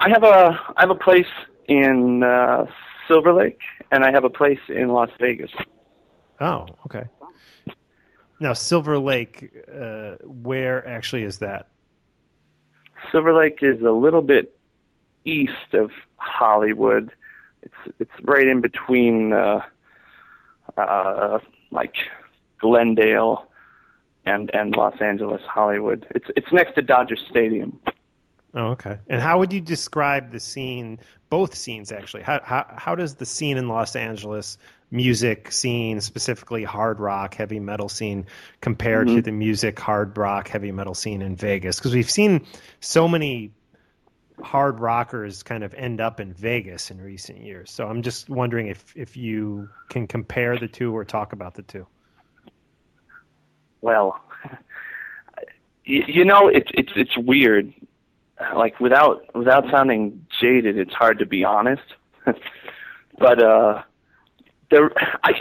[0.00, 1.26] I have a I have a place
[1.68, 2.66] in uh,
[3.06, 3.60] Silver Lake,
[3.90, 5.50] and I have a place in Las Vegas.
[6.40, 7.04] Oh, okay.
[8.40, 11.66] Now, Silver Lake, uh, where actually is that?
[13.10, 14.56] Silver Lake is a little bit
[15.24, 17.12] east of Hollywood
[17.62, 19.60] it's it's right in between uh,
[20.76, 21.38] uh,
[21.70, 21.94] like
[22.60, 23.47] Glendale
[24.28, 26.06] and and Los Angeles, Hollywood.
[26.14, 27.80] It's it's next to Dodger Stadium.
[28.54, 28.98] Oh, okay.
[29.08, 31.00] And how would you describe the scene?
[31.30, 32.22] Both scenes, actually.
[32.22, 34.58] How how how does the scene in Los Angeles,
[34.90, 38.26] music scene, specifically hard rock, heavy metal scene,
[38.60, 39.16] compare mm-hmm.
[39.16, 41.76] to the music hard rock, heavy metal scene in Vegas?
[41.76, 42.46] Because we've seen
[42.80, 43.52] so many
[44.42, 47.70] hard rockers kind of end up in Vegas in recent years.
[47.70, 51.62] So I'm just wondering if if you can compare the two or talk about the
[51.62, 51.86] two.
[53.80, 54.20] Well,
[55.84, 57.72] you, you know it's it's it's weird.
[58.54, 61.82] Like without without sounding jaded, it's hard to be honest.
[63.18, 63.82] but uh
[64.70, 64.90] there,
[65.24, 65.32] I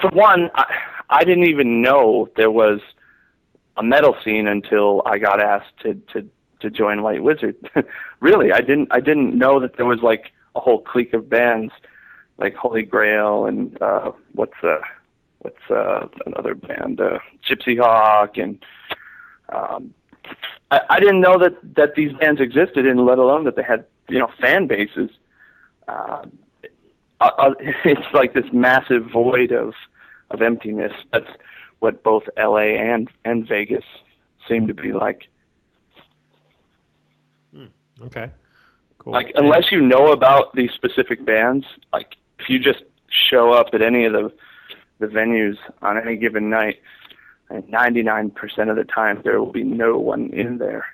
[0.00, 0.64] for one, I,
[1.08, 2.80] I didn't even know there was
[3.76, 6.28] a metal scene until I got asked to to
[6.60, 7.56] to join White Wizzard.
[8.20, 11.72] really, I didn't I didn't know that there was like a whole clique of bands
[12.38, 14.78] like Holy Grail and uh what's uh
[15.44, 18.64] what's uh another band uh Gypsy Hawk and
[19.50, 19.94] um
[20.70, 23.84] I, I didn't know that that these bands existed and let alone that they had
[24.08, 25.10] you know fan bases
[25.88, 26.38] um
[27.20, 27.54] uh, uh,
[27.84, 29.74] it's like this massive void of
[30.30, 31.30] of emptiness that's
[31.80, 33.84] what both LA and and Vegas
[34.48, 35.28] seem to be like
[38.02, 38.30] Okay.
[38.98, 39.12] Cool.
[39.12, 43.82] Like unless you know about these specific bands, like if you just show up at
[43.82, 44.32] any of the
[44.98, 46.80] the venues on any given night,
[47.50, 50.86] and 99% of the time there will be no one in there.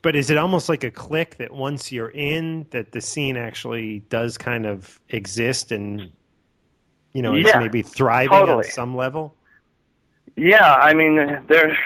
[0.00, 4.00] But is it almost like a click that once you're in, that the scene actually
[4.10, 6.12] does kind of exist and
[7.12, 8.68] you know, it's maybe thriving on totally.
[8.68, 9.34] some level?
[10.36, 11.16] Yeah, I mean
[11.48, 11.76] there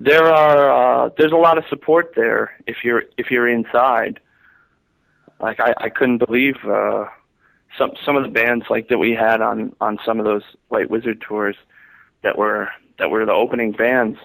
[0.00, 4.20] there are uh, there's a lot of support there if you're if you're inside.
[5.40, 7.06] Like I, I couldn't believe uh,
[7.78, 10.90] some some of the bands like that we had on on some of those White
[10.90, 11.56] Wizzard tours
[12.22, 14.18] that were that were the opening bands.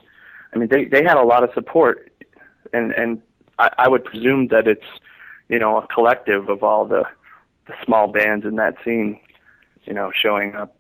[0.53, 2.11] I mean they they had a lot of support,
[2.73, 3.21] and and
[3.57, 4.85] I, I would presume that it's
[5.47, 7.03] you know a collective of all the
[7.67, 9.19] the small bands in that scene,
[9.85, 10.75] you know, showing up.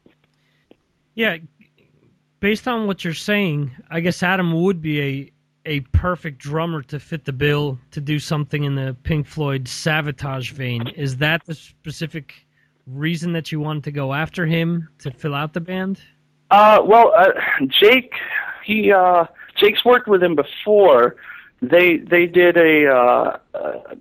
[1.13, 1.37] Yeah,
[2.39, 5.31] based on what you're saying, I guess Adam would be a
[5.65, 10.51] a perfect drummer to fit the bill to do something in the Pink Floyd Savatage
[10.51, 10.87] vein.
[10.95, 12.33] Is that the specific
[12.93, 15.99] reason that you wanted to go after him to fill out the band?
[16.51, 17.31] Uh, well, uh,
[17.67, 18.13] Jake,
[18.63, 19.25] he uh,
[19.55, 21.15] Jake's worked with him before.
[21.61, 23.95] They they did a uh, uh,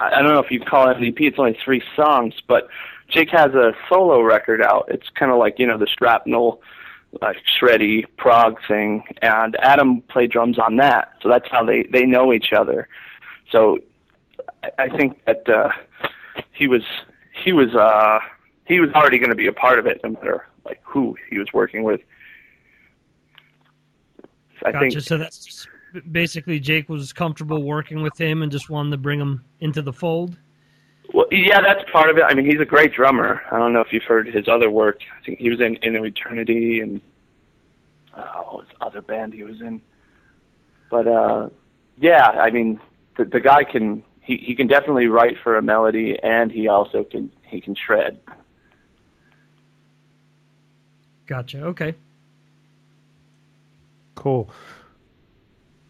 [0.00, 1.20] I don't know if you call it an EP.
[1.20, 2.68] It's only three songs, but
[3.08, 4.86] Jake has a solo record out.
[4.88, 6.62] It's kind of like you know the Shrapnel,
[7.20, 11.12] like shreddy prog thing, and Adam played drums on that.
[11.22, 12.88] So that's how they they know each other.
[13.50, 13.78] So
[14.62, 15.70] I, I think that uh,
[16.52, 16.82] he was
[17.42, 18.20] he was uh,
[18.66, 21.38] he was already going to be a part of it, no matter like who he
[21.38, 22.00] was working with.
[24.64, 24.90] I Gotcha.
[24.90, 25.66] think so that's
[26.12, 29.92] basically Jake was comfortable working with him and just wanted to bring him into the
[29.92, 30.36] fold.
[31.12, 32.22] Well, yeah, that's part of it.
[32.22, 33.42] I mean, he's a great drummer.
[33.50, 35.00] I don't know if you've heard his other work.
[35.18, 37.00] I think he was in In Eternity and
[38.14, 39.80] uh, what was the other band he was in.
[40.90, 41.48] But uh,
[41.98, 42.80] yeah, I mean,
[43.16, 47.04] the, the guy can he he can definitely write for a melody, and he also
[47.04, 48.18] can he can shred.
[51.26, 51.62] Gotcha.
[51.64, 51.94] Okay.
[54.16, 54.50] Cool.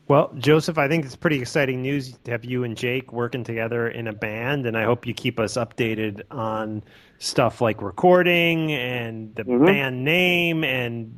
[0.06, 3.88] Well, Joseph, I think it's pretty exciting news to have you and Jake working together
[3.88, 6.82] in a band, and I hope you keep us updated on
[7.18, 9.66] stuff like recording and the Mhm.
[9.66, 11.14] band name and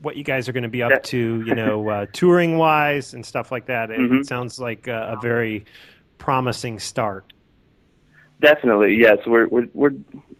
[0.00, 0.98] what you guys are going to be up Yeah.
[1.04, 3.90] to, you know, uh, touring wise and stuff like that.
[3.90, 4.24] It, Mhm.
[4.24, 5.66] sounds like a, a very
[6.20, 7.32] promising start.
[8.40, 9.18] Definitely, yes.
[9.26, 9.90] We're we're we're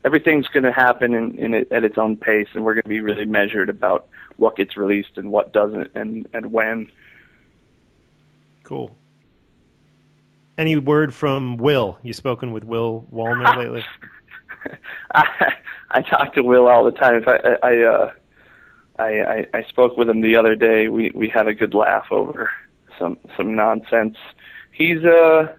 [0.04, 2.88] everything's going to happen in, in it, at its own pace, and we're going to
[2.88, 6.90] be really measured about what gets released and what doesn't, and and when.
[8.62, 8.96] Cool.
[10.56, 11.98] Any word from Will?
[12.02, 13.84] You spoken with Will Wallner lately?
[15.14, 15.54] I,
[15.90, 17.24] I talk to Will all the time.
[17.26, 18.12] I I uh,
[18.98, 20.88] I, I I spoke with him the other day.
[20.88, 22.50] We we had a good laugh over
[22.98, 24.16] some some nonsense.
[24.72, 25.54] He's uh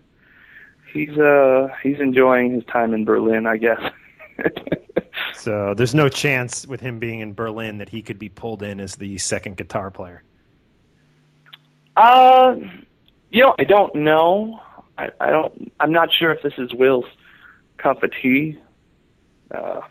[0.91, 3.82] he's uh he's enjoying his time in Berlin, I guess.
[5.41, 8.80] So there's no chance with him being in Berlin that he could be pulled in
[8.80, 10.23] as the second guitar player.
[11.97, 12.56] Uh,
[13.32, 14.62] you know, I don't know.
[14.99, 15.71] I, I don't.
[15.80, 17.06] I'm not sure if this is Will's
[17.77, 18.60] cup of tea.
[19.49, 19.82] Uh,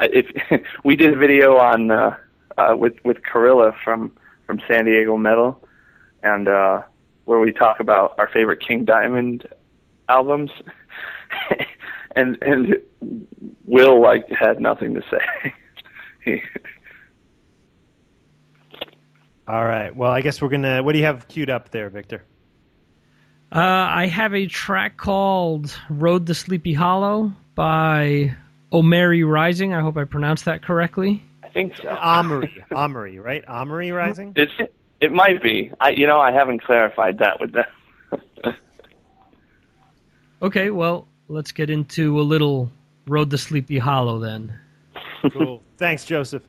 [0.00, 0.26] if
[0.84, 2.16] we did a video on uh,
[2.58, 4.10] uh, with with Carilla from
[4.44, 5.62] from San Diego Metal,
[6.24, 6.82] and uh,
[7.26, 9.46] where we talk about our favorite King Diamond
[10.08, 10.50] albums,
[12.16, 12.76] and and
[13.64, 15.52] Will like had nothing to say.
[19.46, 19.94] All right.
[19.94, 20.82] Well, I guess we're gonna.
[20.82, 22.24] What do you have queued up there, Victor?
[23.52, 28.34] Uh, I have a track called "Road to Sleepy Hollow" by
[28.72, 29.74] Omeri Rising.
[29.74, 31.22] I hope I pronounced that correctly.
[31.42, 31.88] I think so.
[31.88, 33.44] Amory, Amory, right?
[33.46, 34.32] Amory Rising.
[34.34, 34.52] It's,
[35.00, 35.70] it might be.
[35.78, 38.54] I, you know, I haven't clarified that with them.
[40.42, 42.70] Okay, well, let's get into a little
[43.06, 44.58] Road to Sleepy Hollow then.
[45.32, 45.62] cool.
[45.78, 46.42] Thanks, Joseph.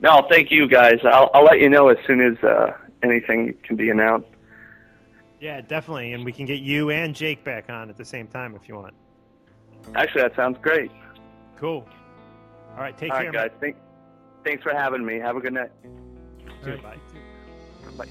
[0.00, 0.98] No, thank you guys.
[1.04, 4.28] I'll, I'll let you know as soon as uh, anything can be announced.
[5.40, 6.12] Yeah, definitely.
[6.12, 8.76] And we can get you and Jake back on at the same time if you
[8.76, 8.94] want.
[9.94, 10.90] Actually, that sounds great.
[11.58, 11.86] Cool.
[12.72, 13.30] All right, take All care.
[13.30, 13.50] Guys.
[13.60, 13.78] Thanks.
[14.42, 15.18] thanks for having me.
[15.18, 15.70] Have a good night.
[16.64, 16.82] All right.
[16.82, 16.96] Bye.
[17.96, 18.08] Bye.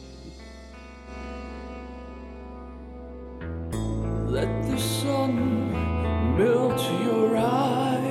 [4.34, 5.72] Let the sun
[6.36, 8.02] melt your eyes.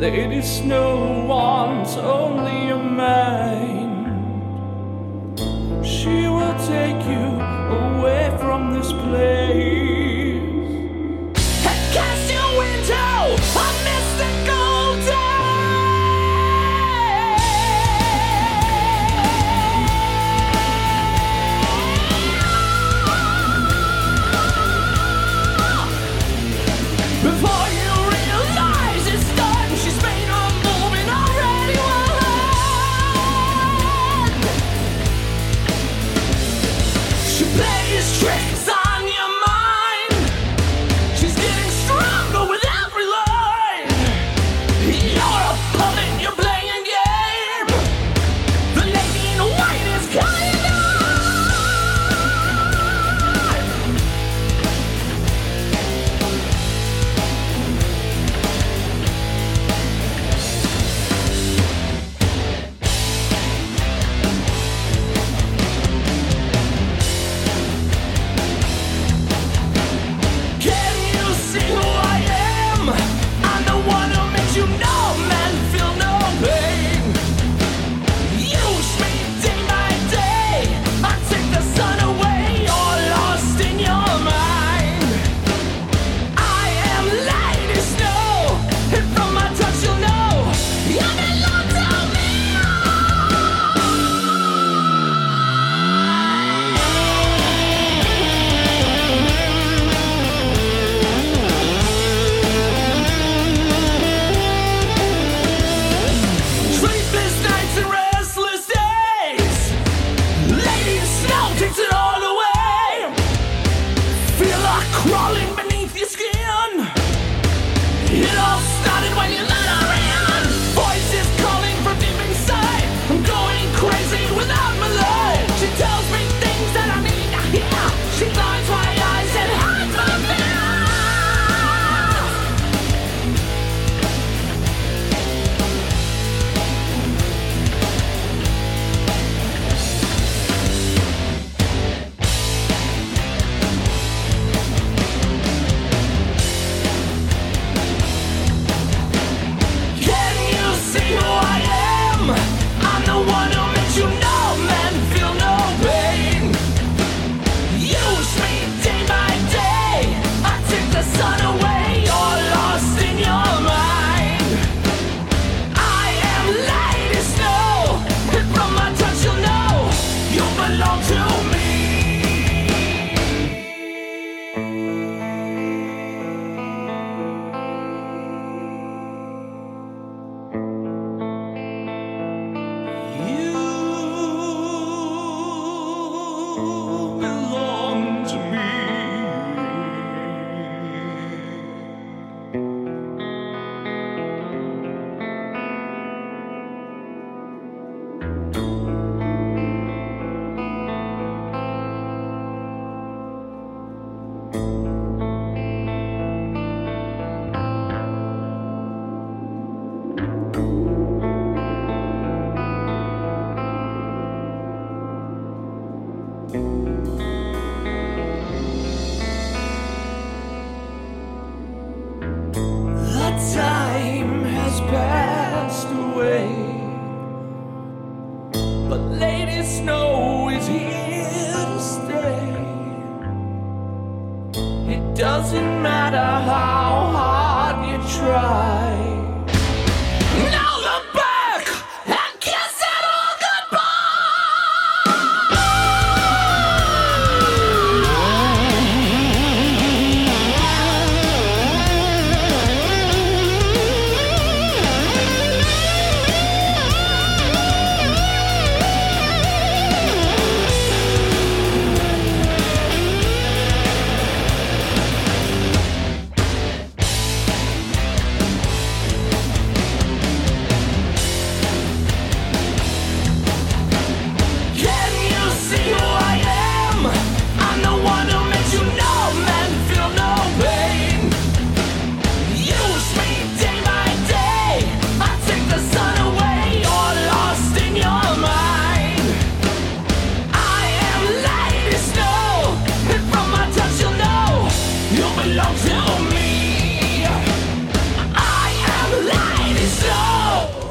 [0.00, 4.06] Lady no wants only your mind.
[5.84, 7.26] She will take you
[7.82, 9.39] away from this place.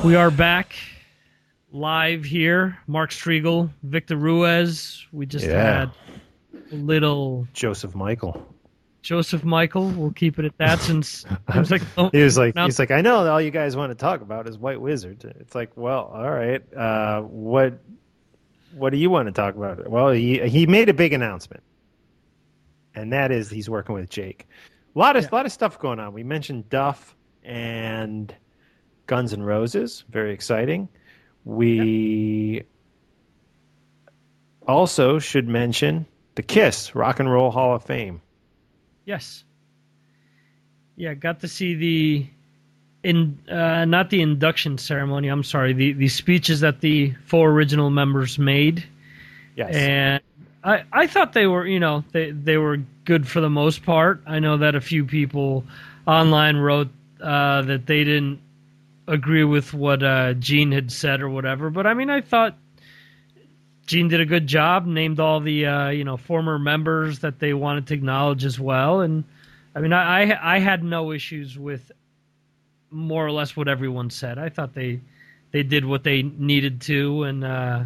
[0.03, 0.75] We are back
[1.71, 2.77] live here.
[2.87, 5.05] Mark Striegel, Victor Ruiz.
[5.11, 5.79] We just Yeah.
[5.79, 5.91] had
[6.71, 8.45] a little Joseph Michael.
[9.01, 9.89] Joseph Michael.
[9.89, 12.79] We'll keep it at that since it was like oh, He was like, now- he's
[12.79, 15.23] like, I know all you guys want to talk about is White Wizzard.
[15.39, 16.61] It's like, well, all right.
[16.73, 17.79] Uh, what,
[18.75, 19.87] what do you want to talk about?
[19.89, 21.63] Well, he he made a big announcement,
[22.95, 24.47] and that is he's working with Jake.
[24.95, 25.29] A lot of Yeah.
[25.33, 26.13] lot of stuff going on.
[26.13, 28.33] We mentioned Duff and
[29.09, 30.03] Guns N' Roses.
[30.09, 30.87] Very exciting.
[31.43, 32.61] We
[34.67, 36.05] also should mention
[36.35, 38.21] the Kiss Rock and Roll Hall of Fame.
[39.05, 39.43] Yes.
[40.95, 42.27] Yeah, got to see the
[43.01, 45.27] in uh, not the induction ceremony.
[45.27, 48.83] I'm sorry, the the speeches that the four original members made,
[49.55, 49.73] Yes.
[49.73, 50.21] and
[50.63, 54.21] I I thought they were you know they they were good for the most part.
[54.27, 55.63] I know that a few people
[56.05, 56.89] online wrote
[57.21, 58.39] uh, that they didn't
[59.09, 62.57] agree with what uh, Gene had said or whatever, but I mean I thought.
[63.85, 67.55] Gene did a good job, named all the uh, you know former members that they
[67.55, 69.23] wanted to acknowledge as well, and
[69.73, 71.91] I mean I I, I had no issues with
[72.91, 74.37] more or less what everyone said.
[74.37, 74.99] I thought they
[75.51, 77.83] they did what they needed to, and uh,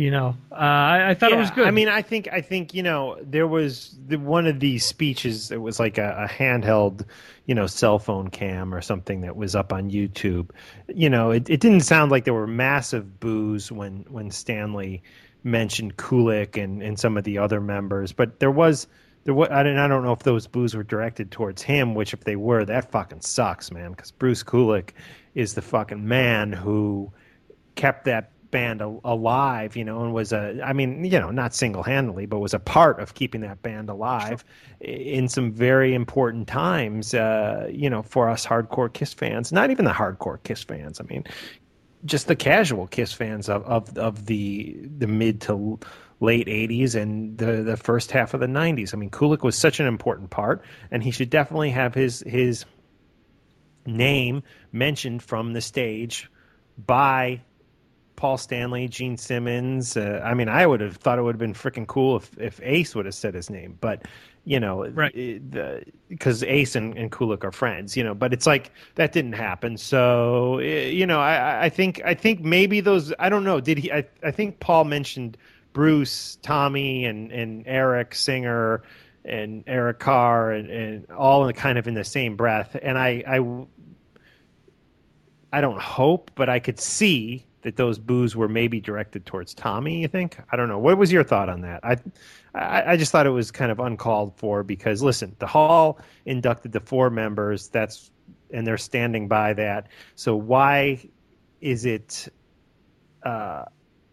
[0.00, 1.66] you know uh, I, I thought it was good.
[1.66, 5.50] I mean, I think I think you know there was the, one of these speeches.
[5.50, 7.04] It was like a, a handheld,
[7.44, 10.50] you know, cell phone cam or something that was up on YouTube.
[10.88, 15.02] You know, it, it didn't sound like there were massive boos when when Stanley
[15.44, 18.86] mentioned Kulick and and some of the other members, but there was.
[19.24, 22.14] There was, I don't, I don't know if those boos were directed towards him, which
[22.14, 23.90] if they were, that fucking sucks, man.
[23.90, 24.92] Because Bruce Kulick
[25.34, 27.12] is the fucking man who
[27.74, 31.54] kept that band al- alive, you know, and was a, I mean, you know, not
[31.54, 34.44] single handedly, but was a part of keeping that band alive
[34.80, 39.52] in some very important times, uh, you know, for us hardcore Kiss fans.
[39.52, 41.00] Not even the hardcore Kiss fans.
[41.00, 41.24] I mean,
[42.04, 45.78] just the casual Kiss fans of, of, of the the mid to
[46.20, 48.92] late 80s and the, the first half of the 90s.
[48.92, 52.64] I mean, Kulick was such an important part, and he should definitely have his his
[53.86, 54.42] name
[54.72, 56.30] mentioned from the stage
[56.78, 57.40] by
[58.20, 59.96] Paul Stanley, Gene Simmons.
[59.96, 62.60] Uh, I mean, I would have thought it would have been freaking cool if, if
[62.62, 64.02] Ace would have said his name, but
[64.44, 65.14] you know, Right.
[66.08, 68.12] because Ace and, and Kulick are friends, you know.
[68.14, 69.78] But it's like that didn't happen.
[69.78, 73.10] So you know, I, I- I think I think maybe those.
[73.18, 73.58] I don't know.
[73.58, 73.90] Did he?
[73.90, 75.38] I, I think Paul mentioned
[75.72, 78.82] Bruce, Tommy, and and Eric Singer.
[79.22, 83.22] And Eric Carr and, and all in kind of in the same breath, and I,
[83.28, 83.66] I
[85.52, 90.00] I don't hope, but I could see that those boos were maybe directed towards Tommy.
[90.00, 90.38] You think?
[90.50, 90.78] I don't know.
[90.78, 91.84] What was your thought on that?
[91.84, 91.96] I,
[92.54, 96.72] I, I just thought it was kind of uncalled for because listen, the hall inducted
[96.72, 97.68] the four members.
[97.68, 98.10] That's
[98.50, 99.88] and they're standing by that.
[100.14, 101.08] So why
[101.60, 102.28] is it
[103.22, 103.64] uh,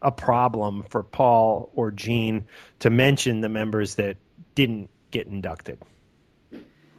[0.02, 2.46] a problem for Paul or Gene
[2.80, 4.18] to mention the members that
[4.56, 5.82] didn't get inducted?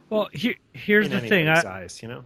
[0.09, 1.47] well, here here's in the thing.
[1.47, 2.25] anybody's I, you know.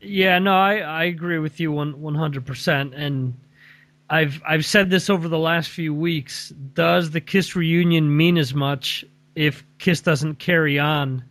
[0.00, 3.34] Yeah, no, I, I agree with you one one hundred percent, and
[4.08, 6.50] I've I've said this over the last few weeks.
[6.74, 11.22] Does the Kiss reunion mean as much if Kiss doesn't carry on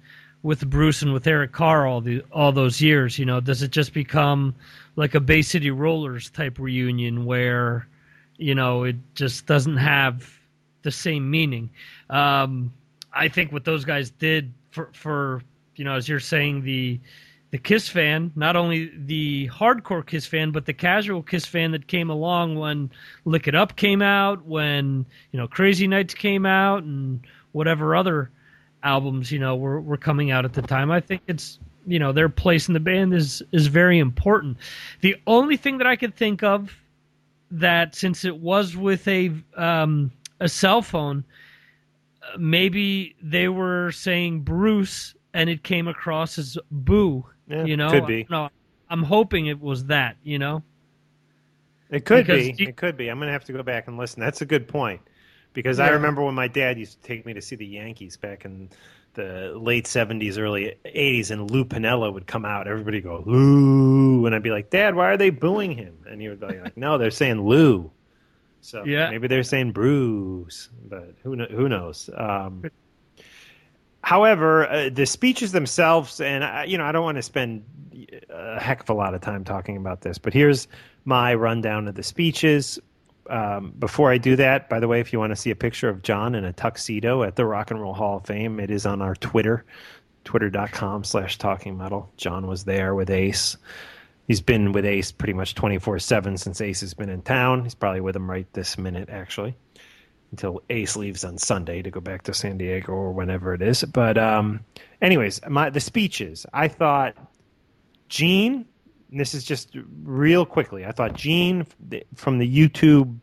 [0.44, 3.18] with Bruce and with Eric Carr all the all those years?
[3.18, 4.54] You know, does it just become
[4.96, 7.88] like a Bay City Rollers type reunion where
[8.38, 10.32] you know it just doesn't have
[10.84, 11.72] the same meaning?
[12.12, 12.72] Um,
[13.14, 15.42] I think what those guys did for for
[15.76, 17.00] you know, as you're saying the
[17.52, 21.88] the Kiss fan, not only the hardcore Kiss fan, but the casual Kiss fan that
[21.88, 22.92] came along when
[23.26, 27.22] Lick It Up came out, when you know Crazy Nights came out, and
[27.52, 28.30] whatever other
[28.84, 30.92] albums you know were were coming out at the time.
[30.92, 34.58] I think it's you know their place in the band is is very important.
[35.02, 36.76] The only thing that I could think of
[37.52, 41.24] that since it was with a um, a cell phone,
[42.22, 47.26] uh, maybe they were saying Bruce and it came across as Boo.
[47.50, 48.26] Yeah, you know, could be.
[48.30, 48.50] No,
[48.90, 50.16] I'm hoping it was that.
[50.24, 50.64] You know,
[51.90, 52.56] It could Because be.
[52.58, 53.10] you- it could be.
[53.10, 54.20] I'm going to have to go back and listen.
[54.22, 55.02] That's a good point.
[55.54, 58.46] Because I remember when my dad used to take me to see the Yankees back
[58.46, 58.70] in
[59.16, 62.68] the late 70s, early 80s, and Lou Piniella would come out.
[62.68, 64.28] Everybody go, Lou.
[64.28, 65.98] And I'd be like, Dad, why are they booing him?
[66.08, 67.90] And he would be like, No, they're saying Lou.
[68.62, 69.10] So Yeah.
[69.10, 72.10] maybe they're saying Bruce, but who, who knows?
[72.16, 72.64] Um,
[74.02, 77.64] however, uh, the speeches themselves, and I, you know, I don't want to spend
[78.30, 80.68] a heck of a lot of time talking about this, but here's
[81.06, 82.80] my rundown of the speeches.
[83.30, 85.88] Um, before I do that, by the way, if you want to see a picture
[85.90, 88.88] of John in a tuxedo at the Rock and Roll Hall of Fame, it is
[88.88, 89.66] on our Twitter,
[90.24, 92.12] twitter.com slash talking metal.
[92.18, 93.56] John was there with Ace.
[94.30, 97.64] he's been with Ace pretty much twenty four seven since Ace has been in town.
[97.64, 99.58] He's probably with him right this minute, actually,
[100.32, 103.84] until Ace leaves on Sunday to go back to San Diego or whenever it is.
[103.84, 104.62] But um,
[105.02, 106.46] anyways, my the speeches.
[106.54, 107.16] I thought
[108.08, 108.66] Gene.
[109.12, 110.86] This is just real quickly.
[110.86, 111.66] I thought Gene
[112.16, 113.18] from the YouTube,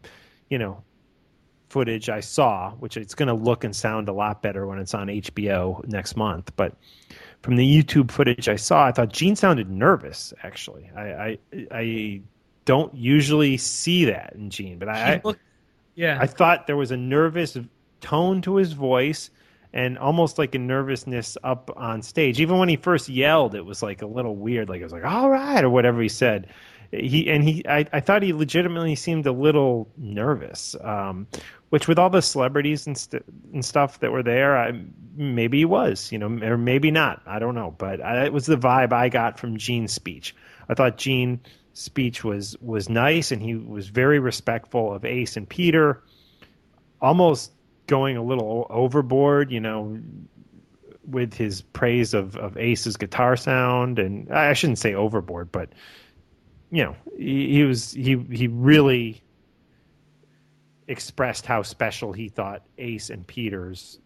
[0.50, 0.82] you know,
[1.68, 4.94] footage I saw, which it's going to look and sound a lot better when it's
[4.94, 6.50] on HBO next month.
[6.56, 6.74] But
[7.42, 10.34] from the YouTube footage I saw, I thought Gene sounded nervous.
[10.42, 11.38] Actually, I I,
[11.70, 12.20] I
[12.64, 15.40] don't usually see that in Gene, but I, He looked-
[15.96, 16.18] yeah.
[16.20, 17.58] I thought there was a nervous
[18.00, 19.30] tone to his voice
[19.72, 22.40] and almost like a nervousness up on stage.
[22.40, 24.68] Even when he first yelled, it was like a little weird.
[24.68, 26.48] Like it was like, all right, or whatever he said.
[26.92, 30.76] He and he, I, I thought he legitimately seemed a little nervous.
[30.80, 31.26] Um,
[31.70, 34.72] which with all the celebrities and, st- and stuff that were there, I,
[35.16, 37.22] maybe he was, you know, or maybe not.
[37.26, 40.34] I don't know, but I, it was the vibe I got from Gene's speech.
[40.68, 41.40] I thought Gene
[41.76, 46.02] speech was was nice and he was very respectful of Ace and Peter,
[47.00, 47.52] almost
[47.86, 50.00] going a little overboard, you know,
[51.06, 55.70] with his praise of, of Ace's guitar sound and I shouldn't say overboard, but
[56.70, 59.22] you know, he, he was he he really
[60.88, 64.00] expressed how special he thought Ace and Peter's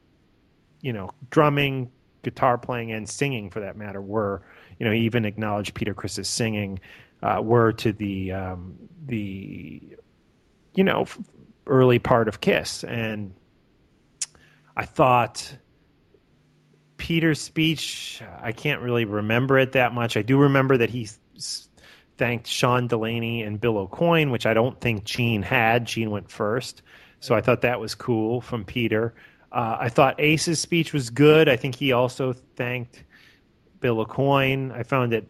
[0.81, 1.91] you know, drumming,
[2.23, 4.43] guitar playing, and singing for that matter were.
[4.79, 6.81] You know, he even acknowledged Peter Criss's singing
[7.23, 9.83] uh, were to the um, the
[10.75, 11.07] you know
[11.67, 13.35] early part of Kiss, and
[14.77, 15.57] I thought
[16.97, 18.23] Peter's speech.
[18.41, 20.17] I can't really remember it that much.
[20.17, 21.09] I do remember that he
[22.17, 25.87] thanked Sean Delaney and Bill Aucoin, which I don't think Gene had.
[25.87, 26.83] Gene went first,
[27.21, 29.15] so I thought that was cool from Peter.
[29.53, 31.49] Uh, I thought Ace's speech was good.
[31.49, 33.03] I think he also thanked
[33.81, 34.73] Bill Aucoin.
[34.73, 35.27] I found it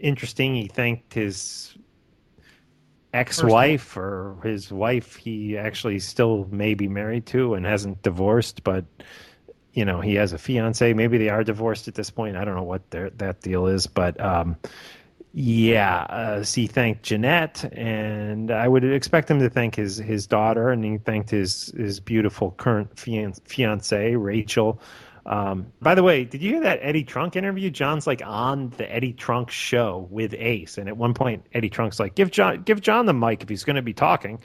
[0.00, 0.54] interesting.
[0.54, 1.76] He thanked his
[3.12, 8.84] ex-wife or his wife he actually still may be married to and hasn't divorced, but
[9.72, 10.92] you know he has a fiance.
[10.92, 12.36] Maybe they are divorced at this point.
[12.36, 14.56] I don't know what their, that deal is, but um,
[15.32, 20.26] yeah, uh, so he thanked Jeanette, and I would expect him to thank his his
[20.26, 24.80] daughter, and he thanked his his beautiful current fian- fiance Rachel.
[25.26, 27.68] Um, by the way, did you hear that Eddie Trunk interview?
[27.68, 31.98] John's like on the Eddie Trunk show with Ace, and at one point Eddie Trunk's
[31.98, 34.38] like, "Give John give John the mic if he's going to be talking."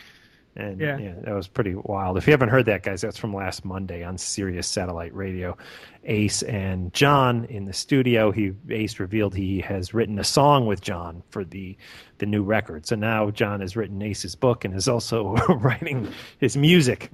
[0.55, 0.97] And Yeah.
[0.97, 1.13] yeah.
[1.23, 2.17] that was pretty wild.
[2.17, 5.55] If you haven't heard that, guys, that's from last Monday on Sirius Satellite Radio.
[6.03, 8.31] Ace and John in the studio.
[8.31, 11.77] He Ace revealed he has written a song with John for the
[12.17, 12.85] the new record.
[12.87, 16.09] So now John has written Ace's book and is also writing
[16.39, 17.11] his music.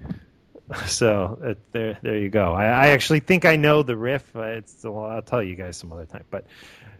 [0.87, 2.53] So there, there you go.
[2.53, 4.35] I, I actually think I know the riff.
[4.35, 6.25] Uh, it's I'll tell you guys some other time.
[6.29, 6.45] But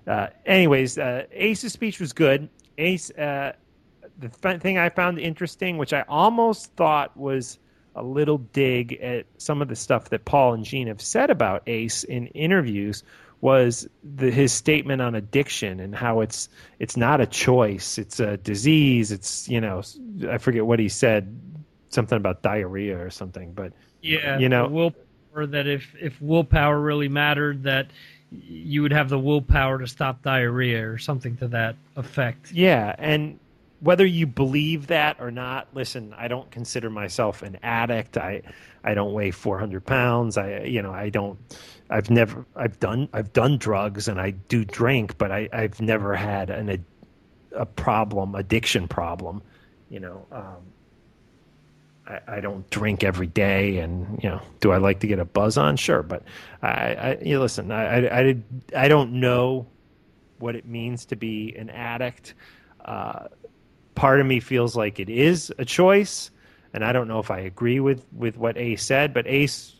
[0.08, 2.50] uh, anyways, uh, Ace's speech was good.
[2.78, 3.54] Ace, uh,
[4.20, 7.60] the th- thing I found interesting, which I almost thought was
[7.96, 11.64] a little dig at some of the stuff that Paul and Gene have said about
[11.68, 13.04] Ace in interviews,
[13.42, 16.50] was the, his statement on addiction and how it's
[16.80, 19.12] it's not a choice, it's a disease.
[19.12, 19.84] It's you know
[20.30, 21.47] I forget what he said,
[21.90, 26.80] something about diarrhea or something, but Yeah, You know- the willpower that if if willpower
[26.80, 27.88] really mattered, that
[28.32, 32.52] you would have the willpower to stop diarrhea or something to that effect.
[32.52, 33.40] Yeah, and
[33.80, 38.18] whether you believe that or not, listen, I don't consider myself an addict.
[38.18, 38.42] I
[38.84, 40.38] I don't weigh 400 pounds.
[40.38, 41.38] I you know I don't.
[41.90, 46.16] I've never I've done I've done drugs and I do drink, but I I've never
[46.16, 46.84] had an ad-
[47.54, 49.42] a problem addiction problem.
[49.90, 50.26] You know.
[50.32, 50.58] Um,
[52.08, 55.26] I, I don't drink every day, and you know, do I like to get a
[55.26, 55.76] buzz on?
[55.76, 56.24] Sure, but
[56.62, 58.38] I, I you listen, I, I, I,
[58.76, 59.68] I don't know
[60.40, 62.34] what it means to be an addict.
[62.86, 63.28] Uh,
[63.96, 66.32] part of me feels like it is a choice,
[66.74, 69.76] and I don't know if I agree with with what Ace said, but Ace,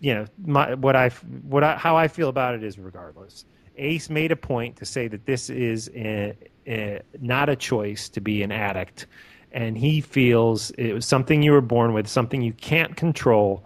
[0.00, 3.46] you know, my, what I what I, how I feel about it is regardless.
[3.76, 6.36] Ace made a point to say that this is a,
[6.66, 9.06] a, not a choice to be an addict,
[9.52, 13.64] and he feels it was something you were born with, something you can't control,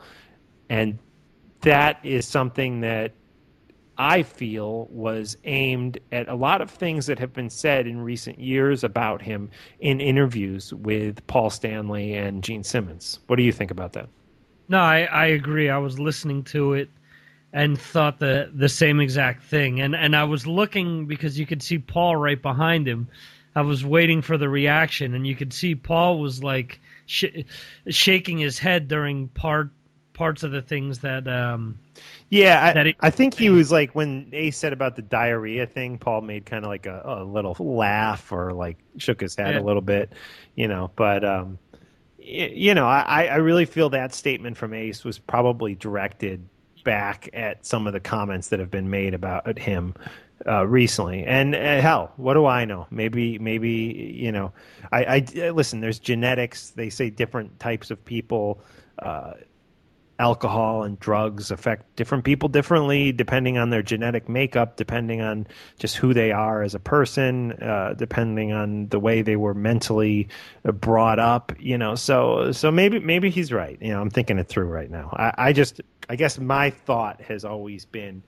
[0.69, 0.99] and
[1.61, 3.13] that is something that
[3.99, 8.39] I feel was aimed at a lot of things that have been said in recent
[8.39, 13.21] years about him in interviews with Paul Stanley and Gene Simmons.
[13.27, 14.09] What do you think about that?
[14.69, 15.71] No, I, I agree.
[15.71, 16.91] I was listening to it
[17.53, 19.81] and thought the the same exact thing.
[19.81, 23.09] And and I was looking because you could see Paul right behind him.
[23.57, 27.43] I was waiting for the reaction, and you could see Paul was like sh-
[27.89, 29.71] shaking his head during part
[30.13, 31.79] parts of the things that um
[32.31, 35.67] Yeah, that I, it- I think he was like when Ace said about the diarrhea
[35.67, 35.99] thing.
[35.99, 39.61] Paul made kind of like a, a little laugh or like shook his head Yeah.
[39.61, 40.13] a little bit,
[40.55, 40.91] you know.
[40.97, 41.59] But um,
[42.19, 46.49] y- you know, I, I really feel that statement from Ace was probably directed
[46.83, 49.93] back at some of the comments that have been made about him
[50.47, 51.25] uh, recently.
[51.25, 52.87] And uh, hell, what do I know?
[52.91, 54.53] Maybe, maybe you know,
[54.93, 55.81] I, I listen.
[55.81, 56.71] There's genetics.
[56.71, 58.61] They say different types of people.
[58.99, 59.35] Uh,
[60.19, 65.47] alcohol and drugs affect different people differently depending on their genetic makeup depending on
[65.79, 70.27] just who they are as a person uh, depending on the way they were mentally
[70.65, 74.39] uh, brought up you know so so maybe maybe he's right you know i'm thinking
[74.39, 78.23] it through right now i, I just i guess my thought has always been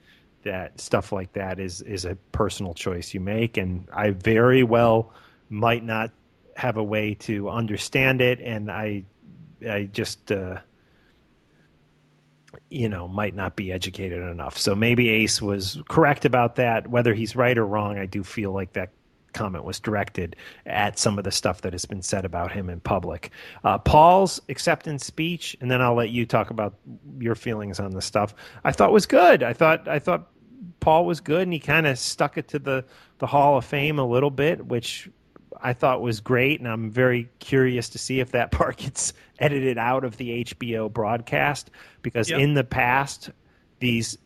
[0.48, 5.12] that stuff like that is is a personal choice you make and i very well
[5.50, 6.10] might not
[6.56, 9.04] have a way to understand it and i
[9.68, 10.58] i just uh
[12.70, 14.58] you know, might not be educated enough.
[14.58, 16.88] So maybe Ace was correct about that.
[16.88, 18.90] Whether he's right or wrong, I do feel like that
[19.32, 20.36] comment was directed
[20.66, 23.30] at some of the stuff that has been said about him in public.
[23.64, 26.74] Uh, Paul's acceptance speech, and then I'll let you talk about
[27.18, 28.34] your feelings on the stuff.
[28.64, 29.42] I thought was good.
[29.42, 30.28] I thought I thought
[30.80, 32.84] Paul was good, and he kind of stuck it to the
[33.18, 35.08] the Hall of Fame a little bit, which
[35.60, 39.78] I thought was great, and I'm very curious to see if that part gets edited
[39.78, 41.70] out of the HBO broadcast
[42.02, 42.40] because Yep.
[42.40, 43.30] in the past,
[43.80, 44.18] these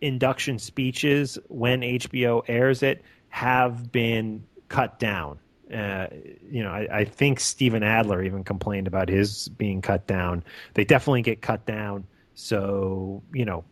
[0.00, 5.38] induction speeches, when HBO airs it, have been cut down.
[5.72, 6.06] Uh,
[6.50, 10.44] you know, I, I think Steven Adler even complained about his being cut down.
[10.74, 12.06] They definitely get cut down.
[12.34, 13.64] So, you know,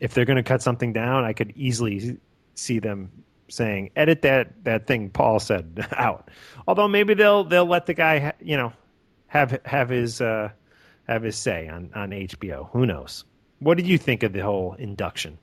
[0.00, 2.18] if they're going to cut something down, I could easily
[2.54, 3.10] see them
[3.48, 6.30] saying, "Edit that that thing Paul said out."
[6.66, 8.72] Although maybe they'll they'll let the guy, you know,
[9.26, 10.50] have have his uh,
[11.06, 12.70] have his say on on HBO.
[12.70, 13.24] Who knows?
[13.60, 15.38] What did you think of the whole induction?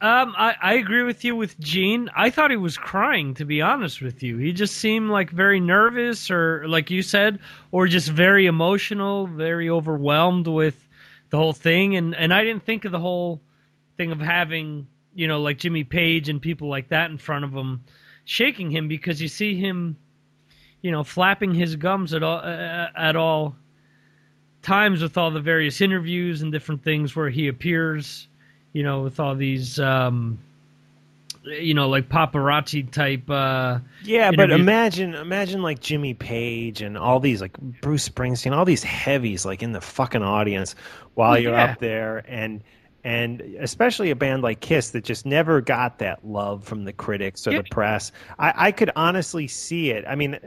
[0.00, 2.08] Um, I, I agree with you with Gene.
[2.14, 4.38] I thought he was crying, to be honest with you.
[4.38, 7.40] He just seemed like very nervous, or like you said,
[7.72, 10.88] or just very emotional, very overwhelmed with
[11.30, 11.96] the whole thing.
[11.96, 13.40] And and I didn't think of the whole
[13.98, 17.52] thing of having you know like Jimmy Page and people like that in front of
[17.52, 17.84] him,
[18.24, 19.96] shaking him because you see him,
[20.80, 23.56] you know, flapping his gums at all uh, at all
[24.62, 28.28] times with all the various interviews and different things where he appears
[28.72, 30.38] you know, with all these, um,
[31.42, 33.28] you know, like paparazzi type.
[33.28, 38.64] Uh, Yeah, but imagine imagine like Jimmy Page and all these like Bruce Springsteen, all
[38.64, 40.74] these heavies like in the fucking audience
[41.14, 42.62] while you're up there and
[43.08, 47.46] and especially a band like Kiss that just never got that love from the critics
[47.46, 48.12] or the press.
[48.38, 50.04] I, I could honestly see it.
[50.06, 50.38] I mean,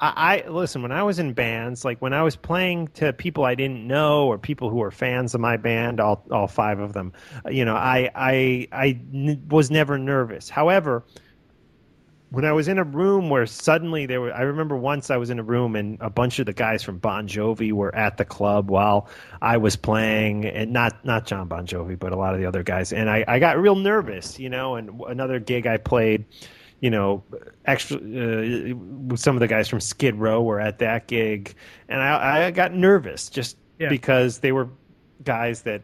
[0.00, 3.46] I, I listen when I was in bands, like when I was playing to people
[3.46, 6.92] I didn't know or people who were fans of my band, all all five of
[6.92, 7.14] them.
[7.50, 10.50] You know, I I I n- was never nervous.
[10.50, 11.06] However,
[12.30, 15.30] when I was in a room where suddenly there were, I remember once I was
[15.30, 18.24] in a room and a bunch of the guys from Bon Jovi were at the
[18.24, 19.08] club while
[19.42, 22.62] I was playing, and not not Jon Bon Jovi, but a lot of the other
[22.62, 24.76] guys, and I, I got real nervous, you know.
[24.76, 26.24] And another gig I played,
[26.80, 27.24] you know,
[27.64, 31.54] extra uh, some of the guys from Skid Row were at that gig,
[31.88, 33.88] and I, I got nervous just Yeah.
[33.88, 34.68] because they were
[35.24, 35.82] guys that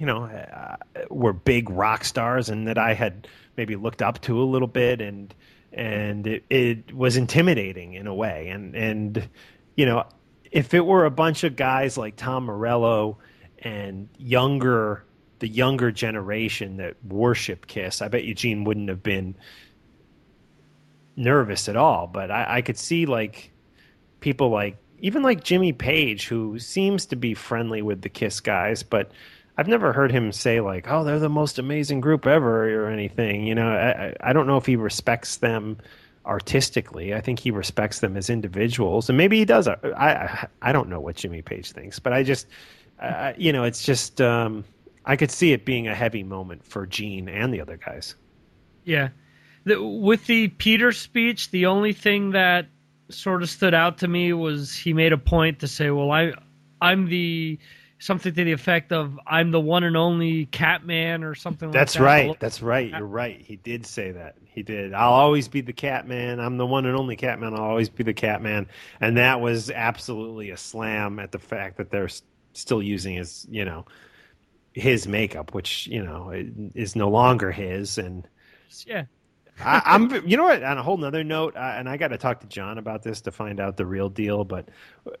[0.00, 0.76] you know, uh,
[1.10, 5.00] were big rock stars and that I had maybe looked up to a little bit
[5.00, 5.34] and
[5.72, 8.48] and it, it was intimidating in a way.
[8.48, 9.28] And and
[9.76, 10.04] you know
[10.50, 13.18] if it were a bunch of guys like Tom Morello
[13.58, 15.04] and younger
[15.38, 19.34] the younger generation that worship Kiss I bet Eugene wouldn't have been
[21.16, 22.06] nervous at all.
[22.06, 23.52] But I, I could see like
[24.20, 28.82] people like even like Jimmy Page, who seems to be friendly with the Kiss guys,
[28.82, 29.10] but
[29.56, 33.46] I've never heard him say like, "Oh, they're the most amazing group ever" or anything.
[33.46, 35.78] You know, I, I- don't know if he respects them
[36.24, 37.14] artistically.
[37.14, 39.68] I think he respects them as individuals, and maybe he does.
[39.68, 42.46] I I, I don't know what Jimmy Page thinks, but I just,
[43.36, 44.64] you know, it's just um,
[45.04, 48.14] I could see it being a heavy moment for Gene and the other guys.
[48.84, 49.08] yeah,
[49.64, 52.66] the, with the Peter speech, the only thing that
[53.10, 56.32] sort of stood out to me was he made a point to say, "Well, I,
[56.80, 57.58] I'm the."
[58.02, 61.70] Something to the effect of "I'm the one and only Catman" or something.
[61.70, 62.04] That's like that.
[62.04, 62.40] right.
[62.40, 62.90] That's right.
[62.90, 63.40] You're right.
[63.40, 64.34] He did say that.
[64.44, 64.92] He did.
[64.92, 66.40] I'll always be the Catman.
[66.40, 67.54] I'm the one and only Catman.
[67.54, 68.66] I'll always be the Catman.
[69.00, 72.10] And that was absolutely a slam at the fact that they're
[72.54, 73.86] still using his, you know,
[74.72, 76.32] his makeup, which you know
[76.74, 77.98] is no longer his.
[77.98, 78.26] And
[78.84, 79.04] Yeah,
[79.60, 80.62] I, I'm, you know what?
[80.62, 83.20] On a whole nother note, uh, and I got to talk to John about this
[83.22, 84.44] to find out the real deal.
[84.44, 84.68] But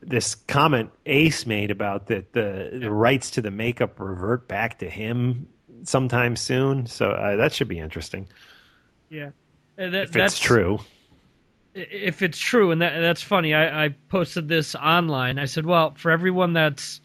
[0.00, 4.88] this comment Ace made about that the, the rights to the makeup revert back to
[4.90, 5.48] him
[5.84, 6.86] sometime soon.
[6.86, 8.28] So uh, that should be interesting
[9.10, 9.30] Yeah.
[9.76, 10.80] And that- if that's it's true.
[11.74, 15.38] if it's true, and that, that's funny, I, I posted this online.
[15.38, 17.00] I said, well, for everyone that's,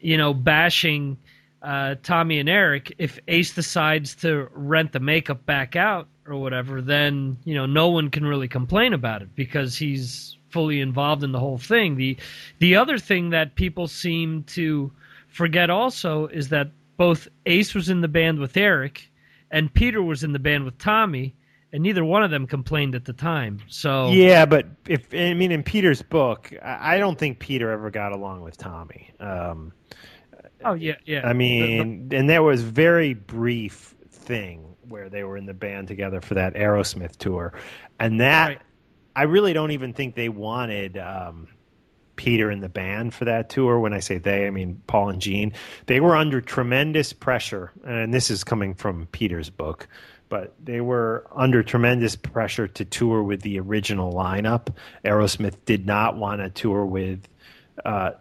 [0.00, 1.18] you know, bashing
[1.62, 6.80] uh, Tommy and Eric, if Ace decides to rent the makeup back out or whatever,
[6.80, 11.32] then you know no one can really complain about it because he's fully involved in
[11.32, 11.96] the whole thing.
[11.96, 12.16] The
[12.58, 14.90] the other thing that people seem to
[15.28, 19.10] forget also is that both Ace was in the band with Eric
[19.50, 21.34] and Peter was in the band with Tommy,
[21.72, 23.60] and neither one of them complained at the time.
[23.68, 28.12] So Yeah, but if I mean in Peter's book, I don't think Peter ever got
[28.12, 29.10] along with Tommy.
[29.20, 29.72] Um,
[30.64, 31.26] oh yeah, yeah.
[31.26, 36.20] I mean, and there was very brief thing where they were in the band together
[36.20, 37.52] for that Aerosmith tour,
[37.98, 38.60] and that Right.
[39.16, 41.48] I really don't even think they wanted um,
[42.16, 43.78] Peter in the band for that tour.
[43.80, 45.52] When I say they, I mean Paul and Gene.
[45.86, 49.88] They were under tremendous pressure, and this is coming from Peter's book.
[50.28, 54.68] But they were under tremendous pressure to tour with the original lineup.
[55.04, 57.26] Aerosmith did not want to tour with
[57.84, 58.12] uh,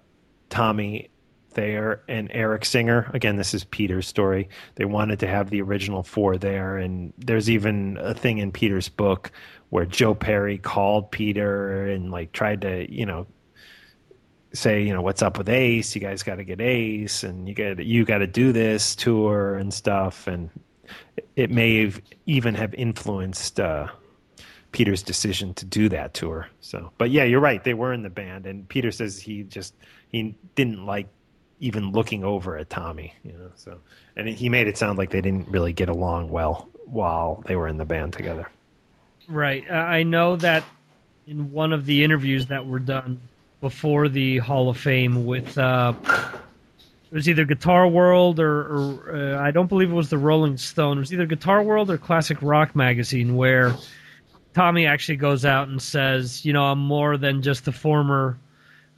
[0.49, 1.09] Tommy
[1.51, 3.09] Thayer and Eric Singer.
[3.13, 4.49] Again, this is Peter's story.
[4.75, 8.89] They wanted to have the original four there, and there's even a thing in Peter's
[8.89, 9.31] book
[9.69, 13.27] where Joe Perry called Peter and like tried to, you know,
[14.53, 15.95] say, you know, what's up with Ace?
[15.95, 19.55] You guys got to get Ace, and you got you got to do this tour
[19.55, 20.49] and stuff, and
[21.35, 23.59] it may have even have influenced.
[23.59, 23.87] Uh,
[24.71, 26.47] Peter's decision to do that tour.
[26.61, 27.63] So, but yeah, you're right.
[27.63, 29.73] They were in the band, and Peter says he just
[30.09, 31.07] he didn't like
[31.59, 33.13] even looking over at Tommy.
[33.23, 33.79] You know, so
[34.15, 37.67] and he made it sound like they didn't really get along well while they were
[37.67, 38.49] in the band together.
[39.27, 39.69] Right.
[39.69, 40.63] I know that
[41.27, 43.21] in one of the interviews that were done
[43.61, 45.93] before the Hall of Fame with uh,
[47.11, 50.57] it was either Guitar World or, or uh, I don't believe it was the Rolling
[50.57, 50.97] Stone.
[50.97, 53.75] It was either Guitar World or Classic Rock Magazine where
[54.53, 58.37] Tommy actually goes out and says, you know, I'm more than just the former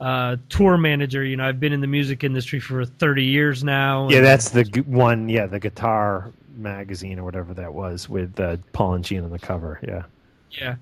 [0.00, 1.24] uh, tour manager.
[1.24, 4.08] You know, I've been in the music industry for 30 years now.
[4.08, 5.28] Yeah, that's the one.
[5.28, 9.38] Yeah, the guitar magazine or whatever that was with uh, Paul and Gene on the
[9.38, 9.80] cover.
[9.82, 10.04] Yeah.
[10.50, 10.76] Yeah.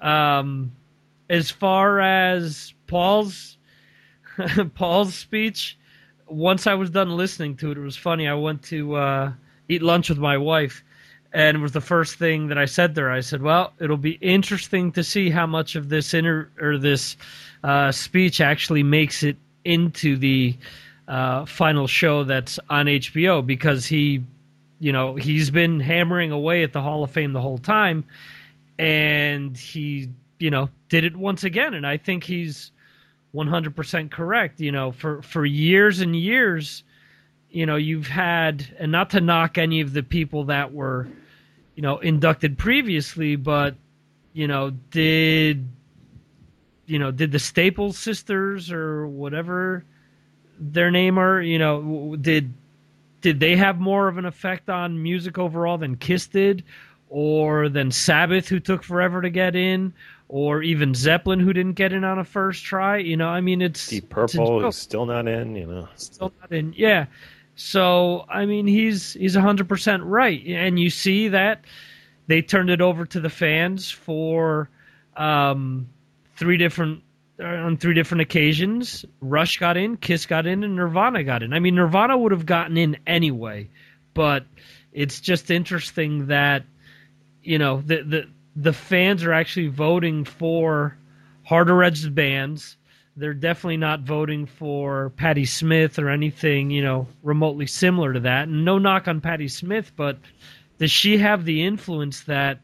[0.00, 0.72] Um,
[1.28, 3.58] as far as Paul's
[4.74, 5.78] Paul's speech,
[6.26, 8.28] once I was done listening to it, it was funny.
[8.28, 9.32] I went to uh,
[9.68, 10.82] eat lunch with my wife,
[11.32, 13.10] and it was the first thing that I said there.
[13.10, 17.16] I said, "Well, it'll be interesting to see how much of this inter or this
[17.64, 20.56] uh, speech actually makes it into the
[21.08, 24.22] uh, final show that's on HBO because he."
[24.82, 28.06] You know, he's been hammering away at the Hall of Fame the whole time
[28.80, 30.08] and he
[30.38, 32.72] you know did it once again and i think he's
[33.34, 36.82] 100% correct you know for for years and years
[37.50, 41.08] you know you've had and not to knock any of the people that were
[41.74, 43.74] you know inducted previously but
[44.32, 45.68] you know did
[46.86, 49.84] you know did the staples sisters or whatever
[50.58, 52.52] their name are you know did
[53.20, 56.64] did they have more of an effect on music overall than Kiss did,
[57.08, 59.92] or than Sabbath, who took forever to get in,
[60.28, 62.98] or even Zeppelin, who didn't get in on a first try?
[62.98, 64.68] You know, I mean, it's Deep it's Purple joke.
[64.70, 65.54] is still not in.
[65.56, 65.88] You know.
[65.96, 66.72] Still not in.
[66.76, 67.06] Yeah.
[67.62, 71.66] So I mean, he's he's hundred percent right, and you see that
[72.26, 74.70] they turned it over to the fans for
[75.14, 75.86] um,
[76.36, 77.02] three different
[77.38, 79.04] uh, on three different occasions.
[79.20, 81.52] Rush got in, Kiss got in, and Nirvana got in.
[81.52, 83.68] I mean, Nirvana would have gotten in anyway,
[84.14, 84.46] but
[84.94, 86.64] it's just interesting that
[87.42, 90.96] you know the the the fans are actually voting for
[91.44, 92.78] harder edged bands.
[93.20, 98.48] They're definitely not voting for Patti Smith or anything, you know, remotely similar to that.
[98.48, 100.18] And no knock on Patti Smith, but
[100.78, 102.60] does she have the influence that,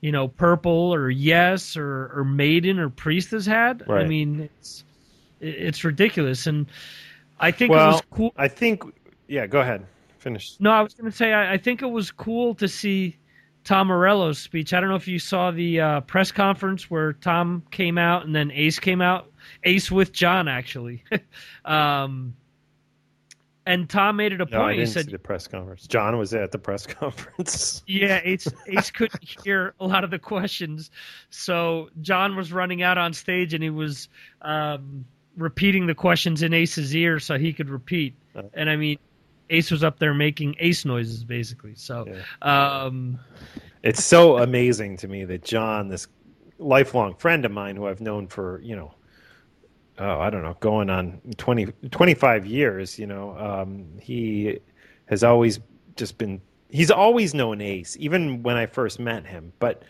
[0.00, 3.88] you know, Purple or Yes or, or Maiden or Priest has had?
[3.88, 4.84] I mean, it's
[5.40, 6.46] it's ridiculous.
[6.46, 6.66] And
[7.38, 8.32] I think it was cool.
[8.36, 8.82] I think.
[9.28, 9.46] Yeah.
[9.46, 9.86] Go ahead.
[10.18, 10.56] Finish.
[10.60, 13.16] No, I was going to say I, I think it was cool to see
[13.64, 14.74] Tom Morello's speech.
[14.74, 18.34] I don't know if you saw the uh, press conference where Tom came out and
[18.34, 19.31] then Ace came out.
[19.64, 21.04] Ace with John actually,
[21.64, 22.34] um,
[23.64, 24.72] and Tom made it a No, point.
[24.72, 25.86] He didn't said, see the press conference.
[25.86, 27.82] John was at the press conference.
[27.86, 30.90] "Yeah, Ace Ace couldn't hear a lot of the questions,
[31.30, 34.08] so John was running out on stage and he was
[34.42, 35.04] um,
[35.36, 38.14] repeating the questions in Ace's ear so he could repeat.
[38.34, 38.50] Oh.
[38.54, 38.98] And I mean,
[39.50, 41.74] Ace was up there making Ace noises basically.
[41.76, 42.06] So."
[42.42, 43.18] Um,
[43.82, 46.06] it's so amazing to me that John, this
[46.58, 48.94] lifelong friend of mine who I've known for, you know,
[49.98, 54.58] oh, I don't know, going on 20, 25 years, you know, um, he
[55.06, 55.60] has always
[55.96, 56.40] just been,
[56.70, 59.52] he's always known Ace, even when I first met him.
[59.58, 59.82] But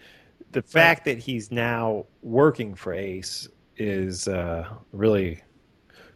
[0.53, 5.43] the fact that he's now working for Ace is uh, really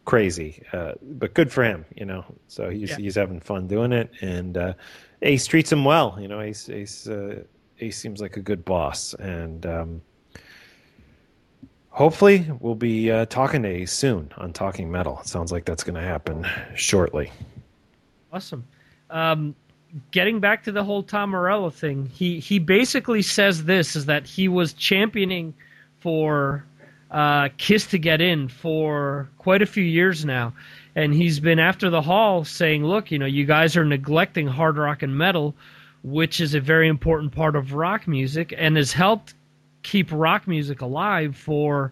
[0.05, 0.63] crazy.
[0.73, 2.23] Uh, but good for him, you know.
[2.47, 2.97] So he's Yeah.
[2.97, 4.73] he's having fun doing it, and uh,
[5.21, 6.17] Ace treats him well.
[6.19, 7.43] You know, Ace Ace uh,
[7.79, 10.01] Ace seems like a good boss, and um,
[11.97, 15.17] hopefully we'll be uh, talking to you soon on Talking Metal.
[15.21, 16.45] It sounds like that's going to happen
[16.75, 17.31] shortly.
[18.31, 18.67] Awesome.
[19.09, 19.55] Um,
[20.11, 24.27] getting back to the whole Tom Morello thing, he he basically says this is that
[24.27, 25.55] he was championing
[25.99, 26.63] for
[27.09, 30.53] uh, Kiss to get in for quite a few years now,
[30.95, 34.77] and he's been after the Hall saying, "Look, you know, you guys are neglecting hard
[34.77, 35.55] rock and metal,
[36.03, 39.33] which is a very important part of rock music, and has helped
[39.87, 41.91] keep rock music alive for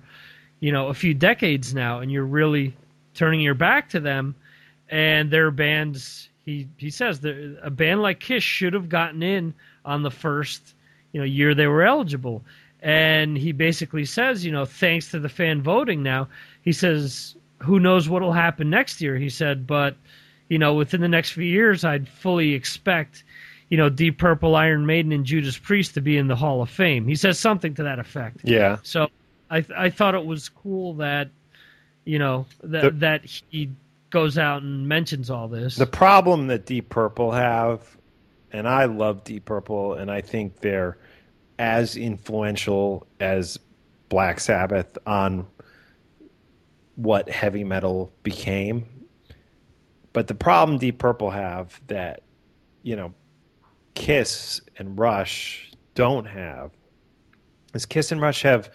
[0.59, 2.75] you know a few decades now, and you're really
[3.13, 4.35] turning your back to them."
[4.89, 9.53] and their bands he he says that a band like Kiss should have gotten in
[9.83, 10.75] on the first
[11.11, 12.43] you know year they were eligible
[12.81, 16.27] and he basically says you know thanks to the fan voting now
[16.61, 19.95] he says who knows what'll happen next year he said but
[20.49, 23.23] you know within the next few years I'd fully expect
[23.69, 26.69] you know Deep Purple Iron Maiden and Judas Priest to be in the Hall of
[26.69, 29.07] Fame he says something to that effect Yeah, so
[29.49, 31.29] I th- I thought it was cool that
[32.05, 33.71] you know that The- that he
[34.11, 35.75] goes out and mentions all this.
[35.75, 37.97] The problem that Deep Purple have,
[38.53, 40.97] and I love Deep Purple, and I think they're
[41.59, 43.59] as influential as
[44.07, 45.47] Black Sabbath on
[46.95, 48.85] what heavy metal became.
[50.13, 52.21] But the problem Deep Purple have that,
[52.83, 53.13] you know,
[53.95, 56.71] Kiss and Rush don't have
[57.75, 58.69] is Kiss and Rush have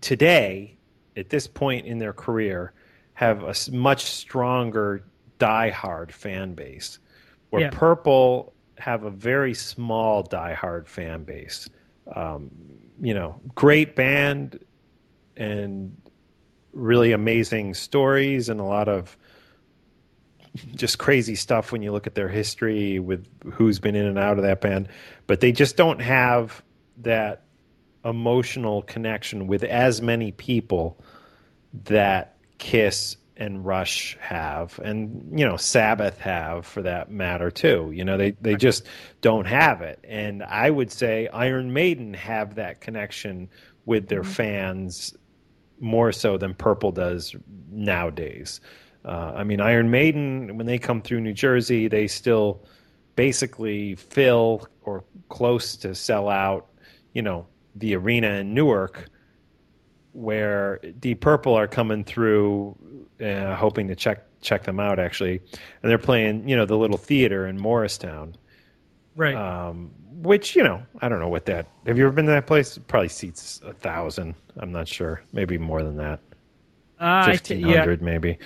[0.00, 0.76] today,
[1.16, 2.72] at this point in their career,
[3.14, 5.04] have a much stronger
[5.38, 6.98] diehard fan base.
[7.50, 7.70] Where Yeah.
[7.70, 11.68] Purple have a very small diehard fan base.
[12.14, 12.50] Um,
[13.00, 14.58] you know, great band
[15.36, 15.96] and
[16.72, 19.16] really amazing stories and a lot of
[20.74, 24.38] just crazy stuff when you look at their history with who's been in and out
[24.38, 24.88] of that band.
[25.26, 26.62] But they just don't have
[26.98, 27.42] that
[28.04, 30.98] emotional connection with as many people
[31.84, 37.90] that Kiss and Rush have, and you know Sabbath have for that matter too.
[37.94, 38.86] You know they they just
[39.20, 43.48] don't have it, and I would say Iron Maiden have that connection
[43.86, 44.32] with their mm-hmm.
[44.32, 45.16] fans
[45.80, 47.34] more so than Purple does
[47.70, 48.60] nowadays.
[49.04, 52.64] Uh, I mean, Iron Maiden when they come through New Jersey, they still
[53.16, 56.68] basically fill or close to sell out.
[57.12, 59.10] You know the arena in Newark
[60.12, 62.76] where Deep Purple are coming through,
[63.20, 65.40] uh, hoping to check check them out actually,
[65.82, 68.36] and they're playing you know the little theater in Morristown,
[69.16, 69.34] right.
[69.34, 71.66] um, which you know I don't know what that.
[71.86, 72.76] Have you ever been to that place?
[72.76, 74.34] It probably seats a thousand.
[74.58, 76.20] I'm not sure, maybe more than that,
[77.02, 78.38] Uh, fifteen yeah, maybe.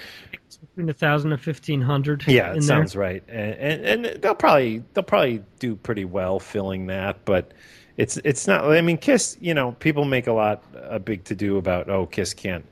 [0.60, 2.26] between a thousand and fifteen hundred.
[2.26, 2.62] Yeah, it there.
[2.62, 7.52] sounds right, and, and and they'll probably they'll probably do pretty well filling that, but
[7.98, 8.64] it's it's not.
[8.64, 9.36] I mean, Kiss.
[9.40, 12.64] You know, people make a lot a big to do about oh, Kiss can't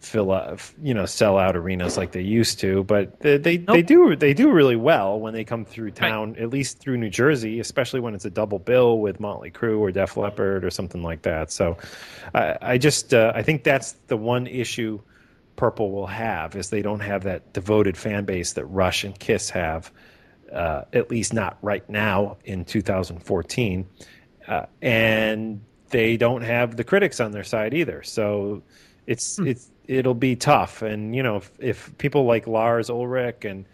[0.00, 3.82] fill up, you know, sell out arenas like they used to, but they they, they
[3.82, 7.60] do they do really well when they come through town, at least through New Jersey,
[7.60, 11.22] especially when it's a double bill with Motley Crue or Def Leppard or something like
[11.22, 11.50] that.
[11.50, 11.76] So,
[12.34, 15.00] I, I just uh, I think that's the one issue
[15.56, 19.50] Purple will have is they don't have that devoted fan base that Rush and Kiss
[19.50, 19.90] have,
[20.52, 23.86] uh, at least not right now in 2014,
[24.46, 28.02] uh, and they don't have the critics on their side either.
[28.02, 28.62] So
[29.06, 33.66] it's it's it'll be tough, and you know if, if people like Lars Ulrich and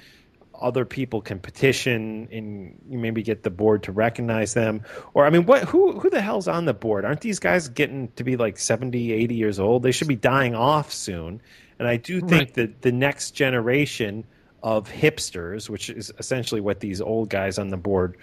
[0.60, 4.80] other people can petition and you maybe get the board to recognize them
[5.12, 7.04] or i mean what who who the hell's on the board?
[7.04, 9.82] Aren't these guys getting to be like 70 80 years old?
[9.82, 11.40] They should be dying off soon.
[11.80, 12.54] And i do think Right.
[12.54, 14.24] that the next generation
[14.62, 18.16] of hipsters which is essentially what these old guys on the board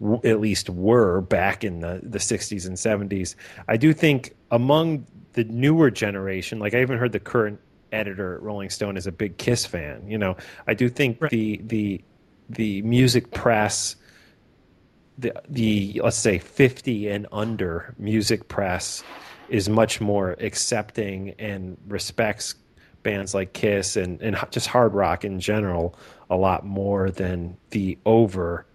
[0.00, 2.76] w- at least were back in the, the 60s and
[3.10, 3.34] 70s
[3.68, 7.60] i do think among the newer generation like i even heard the current
[7.92, 11.30] editor at rolling stone is a big kiss fan you know i do think Right.
[11.30, 12.00] the the
[12.48, 13.96] the music press
[15.18, 19.04] the the let's say 50 and under music press
[19.48, 22.56] is much more accepting and respects
[23.04, 25.96] bands like Kiss and and just hard rock in general
[26.30, 28.66] a lot more than the over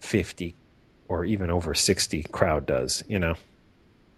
[0.00, 0.54] 50
[1.08, 3.34] or even over 60 crowd does, you know.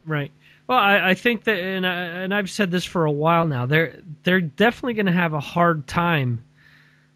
[0.07, 0.33] Right.
[0.67, 3.67] Well, I, I think that, and, I, and I've said this for a while now.
[3.67, 6.45] They're they're definitely going to have a hard time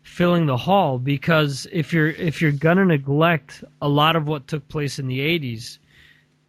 [0.03, 4.49] filling the hall because if you're if you're going to neglect a lot of what
[4.49, 5.79] took place in the '80s,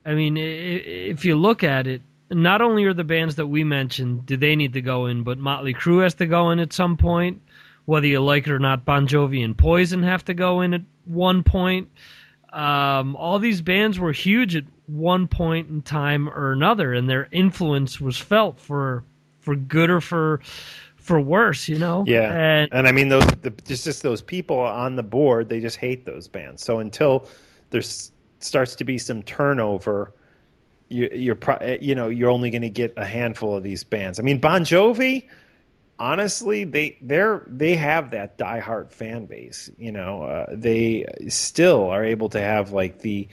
[0.06, 4.26] I mean, if you look at it, not only are the bands that we mentioned,
[4.26, 6.98] do they need to go in, but Motley Crue has to go in at some
[6.98, 7.42] point.
[7.86, 10.82] Whether you like it or not, Bon Jovi and Poison have to go in at
[11.06, 11.90] one point.
[12.52, 17.28] Um, all these bands were huge at one point in time or another, and their
[17.32, 19.04] influence was felt for
[19.40, 20.42] for good or for
[20.98, 22.04] for worse, you know.
[22.08, 25.60] Yeah, and, and I mean those the, just just those people on the board, they
[25.60, 26.64] just hate those bands.
[26.64, 27.28] So until
[27.70, 27.84] there
[28.40, 30.14] starts to be some turnover,
[30.90, 34.20] you, you're pro, you know you're only going to get a handful of these bands.
[34.20, 35.28] I mean Bon Jovi,
[36.00, 39.70] honestly, they they're they have that diehard fan base.
[39.78, 43.28] You know, uh, they still are able to have like the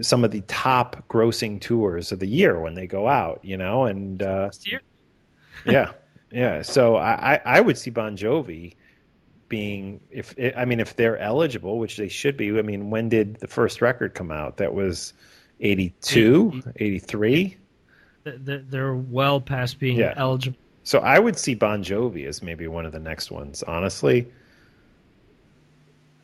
[0.00, 3.84] some of the top grossing tours of the year when they go out, you know,
[3.84, 4.50] and uh,
[5.66, 5.92] yeah,
[6.30, 6.62] yeah.
[6.62, 8.74] So I, I would see Bon Jovi
[9.48, 12.56] being if I mean if they're eligible, which they should be.
[12.58, 14.56] I mean, when did the first record come out?
[14.56, 15.12] That was
[15.60, 17.56] 82, 83?
[18.24, 20.14] They're well past being yeah.
[20.16, 20.58] eligible.
[20.82, 24.30] So I would see Bon Jovi as maybe one of the next ones, honestly.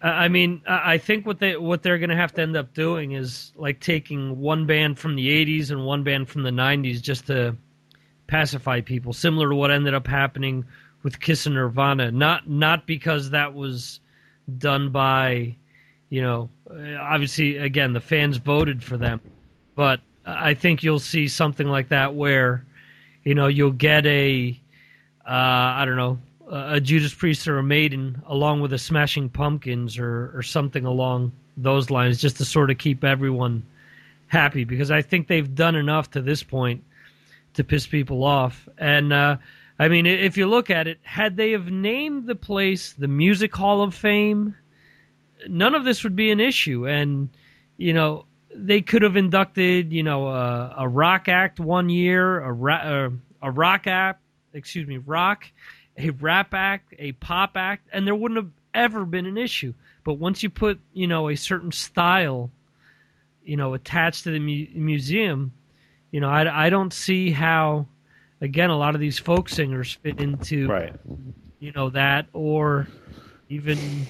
[0.02, 3.12] I mean, I think what they what they're going to have to end up doing
[3.12, 7.28] is like taking one band from the '80s and one band from the '90s just
[7.28, 7.56] to
[8.26, 10.64] pacify people, similar to what ended up happening
[11.04, 12.10] with Kiss and Nirvana.
[12.10, 14.00] Not not because that was
[14.58, 15.54] done by,
[16.08, 16.50] you know,
[17.00, 19.20] obviously again the fans voted for them,
[19.76, 22.64] but I think you'll see something like that where,
[23.24, 24.60] you know, you'll get a,
[25.26, 26.18] uh, I don't know,
[26.52, 31.32] a Judas Priest or a Maiden, along with a Smashing Pumpkins or or something along
[31.56, 33.64] those lines, just to sort of keep everyone
[34.26, 34.64] happy.
[34.64, 36.84] Because I think they've done enough to this point
[37.54, 38.68] to piss people off.
[38.76, 39.36] And uh,
[39.78, 43.54] I mean, if you look at it, had they have named the place the Music
[43.54, 44.54] Hall of Fame,
[45.48, 46.86] none of this would be an issue.
[46.86, 47.30] And
[47.78, 52.52] you know, they could have inducted, you know, a, a rock act one year, a,
[52.52, 53.08] ra-
[53.40, 54.20] a rock act,
[54.52, 55.46] excuse me, rock
[55.96, 59.74] a rap act, a pop act, and there wouldn't have ever been an issue.
[60.04, 62.50] But once you put, you know, a certain style,
[63.44, 65.52] you know, attached to the mu- museum,
[66.10, 67.86] you know, I, I don't see how,
[68.40, 70.94] again, a lot of these folk singers fit into, right.
[71.58, 72.88] you know, that or
[73.48, 74.06] even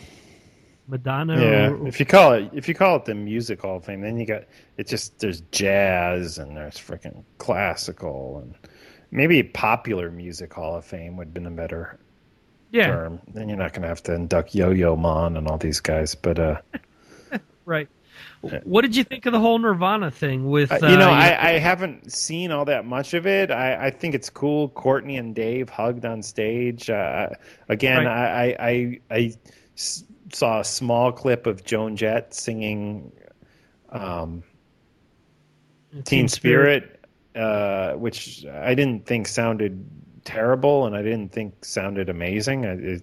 [0.89, 1.41] Madonna.
[1.41, 4.01] Yeah, or, if you call it if you call it the Music Hall of Fame,
[4.01, 4.45] then you got
[4.76, 4.87] it.
[4.87, 8.55] Just there's jazz and there's freaking classical and
[9.12, 12.00] maybe popular music hall of fame would have been a better
[12.72, 12.86] yeah.
[12.88, 13.20] term.
[13.28, 16.16] Then you're not going to have to induct Yo-Yo Ma and all these guys.
[16.16, 16.60] But uh,
[17.64, 17.88] right.
[18.64, 20.50] What did you think of the whole Nirvana thing?
[20.50, 23.52] With uh, you know, I, I, haven't seen all that much of it.
[23.52, 24.68] I, I, think it's cool.
[24.70, 26.90] Courtney and Dave hugged on stage.
[26.90, 27.28] Uh,
[27.68, 28.56] again, right.
[28.58, 29.34] I, I, I
[30.32, 33.12] saw a small clip of Joan Jett singing
[33.90, 34.42] um,
[35.92, 36.82] Teen, Teen Spirit.
[36.82, 37.01] Spirit
[37.35, 39.87] uh, which I didn't think sounded
[40.24, 42.64] terrible and I didn't think sounded amazing.
[42.64, 43.03] It,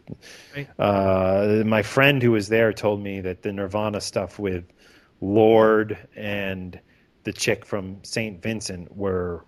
[0.55, 0.69] right.
[0.79, 4.65] uh, my friend who was there told me that the Nirvana stuff with
[5.21, 6.79] Lorde and
[7.23, 8.41] the chick from St.
[8.41, 9.45] Vincent were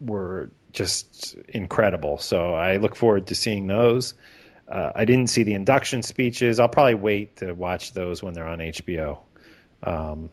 [0.00, 2.16] were just incredible.
[2.18, 4.14] So I look forward to seeing those.
[4.68, 6.60] Uh, I didn't see the induction speeches.
[6.60, 9.18] I'll probably wait to watch those when they're on HBO.
[9.82, 10.30] Um,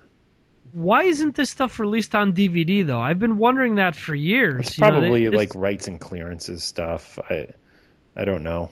[0.72, 3.02] why isn't this stuff released on DVD though?
[3.02, 4.68] I've been wondering that for years.
[4.68, 7.19] It's probably know, they, like rights and clearances stuff.
[7.30, 7.48] I
[8.15, 8.69] I don't know.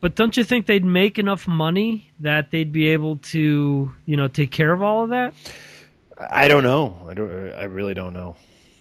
[0.00, 4.28] But don't you think they'd make enough money that they'd be able to, you know,
[4.28, 5.34] take care of all of that?
[6.30, 6.96] I don't know.
[7.08, 7.52] I don't.
[7.52, 8.36] I really don't know.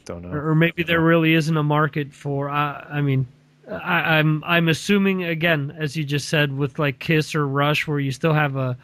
[0.06, 0.30] Don't know.
[0.30, 2.50] Or maybe there really isn't a market for.
[2.50, 3.28] Uh, I mean,
[3.70, 8.00] I, I'm I'm assuming again, as you just said, with like Kiss or Rush, where
[8.00, 8.78] you still have a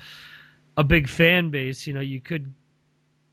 [0.77, 1.87] a big fan base.
[1.87, 2.53] You know, you could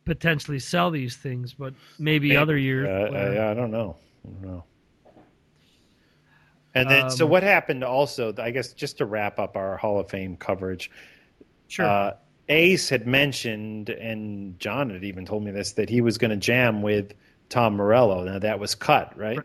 [0.05, 2.37] potentially sell these things, but maybe, maybe.
[2.37, 2.89] other years.
[2.89, 3.97] Uh, I, I, don't know.
[4.25, 4.65] I don't know.
[6.75, 9.99] And then, um, so what happened also, I guess, just to wrap up our Hall
[9.99, 10.91] of Fame coverage.
[11.69, 11.87] Sure.
[11.87, 12.13] Uh,
[12.49, 16.37] Ace had mentioned, and John had even told me this, that he was going to
[16.37, 17.15] jam with
[17.49, 18.25] Tom Morello.
[18.25, 19.39] Now, that was cut, right?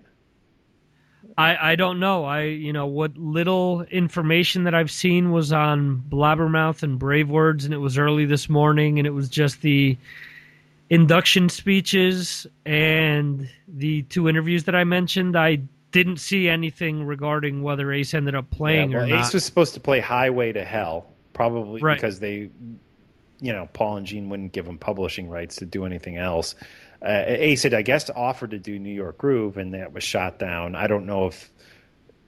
[1.38, 2.24] I, I don't know.
[2.24, 7.66] I you know what little information that I've seen was on Blabbermouth and Brave Words,
[7.66, 9.98] and it was early this morning, and it was just the
[10.90, 17.92] induction speeches and the two interviews that I mentioned, I didn't see anything regarding whether
[17.92, 19.26] Ace ended up playing yeah, well, or not.
[19.26, 21.96] Ace was supposed to play Highway to Hell, probably right.
[21.96, 22.50] because they
[23.40, 26.56] you know, Paul and Gene wouldn't give him publishing rights to do anything else.
[27.02, 30.40] Uh, Ace had, I guess, offered to do New York Groove, and that was shot
[30.40, 30.76] down.
[30.76, 31.52] I don't know if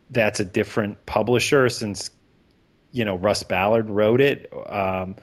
[0.10, 2.12] that's a different publisher since
[2.92, 4.52] you know Russ Ballard wrote it.
[4.68, 5.16] Um,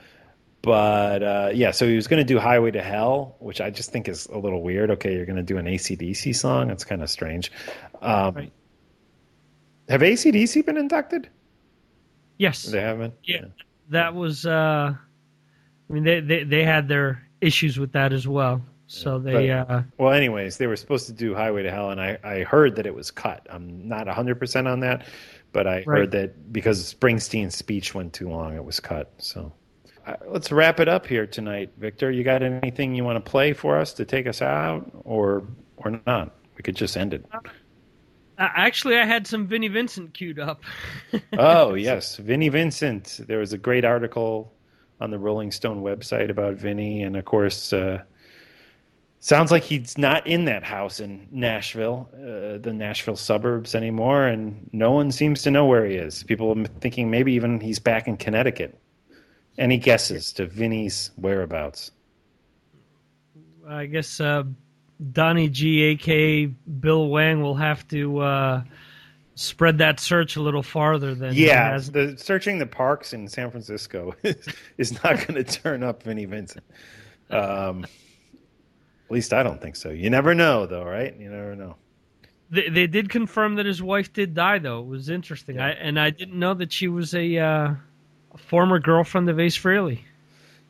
[0.64, 3.90] but uh, yeah, so he was going to do Highway to Hell, which I just
[3.92, 4.90] think is a little weird.
[4.92, 6.68] Okay, you're going to do an ACDC song.
[6.68, 7.52] That's kind of strange.
[8.02, 8.52] Um, Right.
[9.88, 11.28] Have ACDC been inducted?
[12.38, 12.62] Yes.
[12.62, 13.14] They haven't.
[13.22, 13.46] Yeah.
[13.90, 14.46] That was.
[14.46, 18.62] Uh, I mean, they, they they had their issues with that as well.
[18.86, 19.48] So they.
[19.48, 22.38] But- uh, Well, anyways, they were supposed to do Highway to Hell, and I, I
[22.44, 23.46] heard that it was cut.
[23.50, 25.06] I'm not 100% on that,
[25.52, 25.86] but I Right.
[25.86, 29.12] heard that because Springsteen's speech went too long, it was cut.
[29.18, 29.52] So
[30.26, 31.72] let's wrap it up here tonight.
[31.76, 35.44] Victor, you got anything you want to play for us to take us out, or
[35.76, 36.34] or not?
[36.56, 37.24] We could just end it.
[37.32, 37.40] uh,
[38.38, 40.62] actually, I had some Vinnie Vincent queued up.
[41.38, 42.16] oh, yes.
[42.16, 43.20] Vinnie Vincent.
[43.26, 44.52] There was a great article
[45.00, 47.02] on the Rolling Stone website about Vinnie.
[47.02, 48.02] And of course, uh,
[49.20, 54.26] sounds like he's not in that house in Nashville, uh, the Nashville suburbs anymore.
[54.26, 56.22] And no one seems to know where he is.
[56.22, 58.78] People are thinking maybe even he's back in Connecticut.
[59.56, 61.92] Any guesses to Vinnie's whereabouts?
[63.68, 64.44] I guess uh,
[65.12, 68.62] Donnie G, aka Bill Wang, will have to uh,
[69.34, 74.14] spread that search a little farther than Yeah, the searching the parks in San Francisco
[74.78, 76.64] is not going to turn up Vinnie Vincent.
[77.30, 79.90] Um, at least I don't think so.
[79.90, 81.14] You never know, though, right?
[81.18, 81.76] You never know.
[82.50, 84.80] They, they did confirm that his wife did die, though.
[84.80, 85.58] It was interesting.
[85.58, 87.78] I and I didn't know that she was a, uh, a
[88.36, 90.00] former girlfriend of Ace Frehley.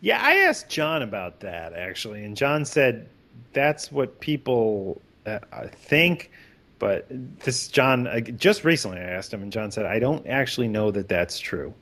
[0.01, 3.09] Yeah, I asked John about that actually, and John said
[3.53, 5.39] that's what people uh,
[5.73, 6.31] think.
[6.79, 10.69] But this John uh, just recently I asked him, and John said I don't actually
[10.69, 11.73] know that that's true.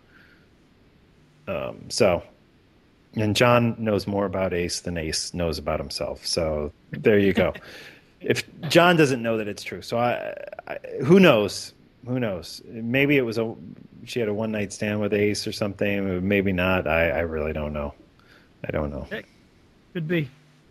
[1.48, 2.22] Um, so,
[3.14, 6.24] and John knows more about Ace than Ace knows about himself.
[6.24, 7.54] So there you go.
[8.20, 10.34] if John doesn't know that it's true, so I,
[10.68, 11.72] I who knows?
[12.06, 12.62] Who knows?
[12.66, 13.54] Maybe it was a
[14.04, 16.26] she had a one night stand with Ace or something.
[16.26, 16.86] Maybe not.
[16.86, 17.94] I, I really don't know.
[18.66, 19.06] I don't know.
[19.92, 20.28] Could be.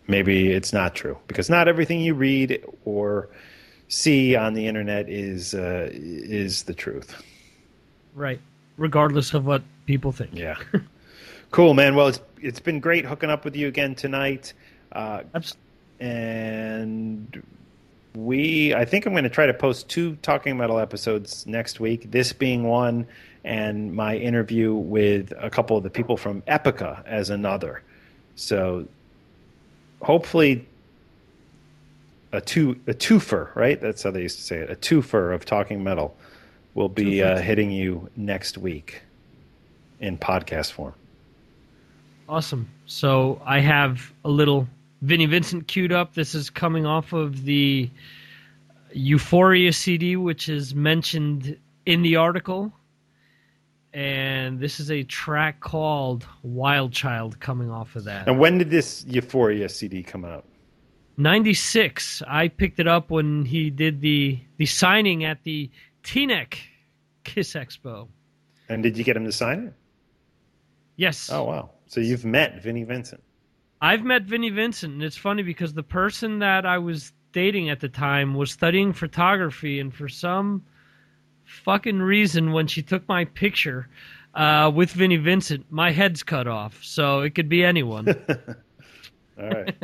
[0.08, 3.28] Maybe it's not true because not everything you read or
[3.88, 7.22] see on the internet is uh, is the truth.
[8.14, 8.40] Right.
[8.76, 10.30] Regardless of what people think.
[10.34, 10.56] Yeah.
[11.50, 11.94] cool, man.
[11.94, 14.52] Well, it's it's been great hooking up with you again tonight.
[14.90, 15.56] Uh, Abs-
[16.00, 17.42] and
[18.14, 22.10] we I think I'm going to try to post two talking metal episodes next week.
[22.10, 23.06] This being one,
[23.44, 27.82] and my interview with a couple of the people from Epica as another.
[28.34, 28.86] So
[30.00, 30.66] hopefully
[32.32, 33.80] a two a twofer, right?
[33.80, 34.70] That's how they used to say it.
[34.70, 36.16] A twofer of talking metal
[36.74, 39.02] will be uh, hitting you next week
[40.00, 40.94] in podcast form.
[42.28, 42.70] Awesome.
[42.86, 44.66] So I have a little
[45.02, 46.14] Vinnie Vincent queued up.
[46.14, 47.90] This is coming off of the
[48.92, 52.72] Euphoria CD, which is mentioned in the article.
[53.92, 58.28] And this is a track called Wild Child coming off of that.
[58.28, 60.46] And when did this Euphoria CD come out?
[61.18, 62.22] 96.
[62.26, 65.70] I picked it up when he did the the signing at the
[66.04, 66.54] TNEC
[67.24, 68.08] Kiss Expo.
[68.68, 69.74] And did you get him to sign it?
[70.96, 71.28] Yes.
[71.30, 71.70] Oh wow!
[71.86, 73.22] So you've met Vinnie Vincent.
[73.82, 77.80] I've met Vinnie Vincent, and it's funny because the person that I was dating at
[77.80, 80.64] the time was studying photography, and for some
[81.44, 83.88] fucking reason, when she took my picture
[84.34, 86.78] uh, with Vinnie Vincent, my head's cut off.
[86.84, 88.08] So it could be anyone.
[89.40, 89.74] All right.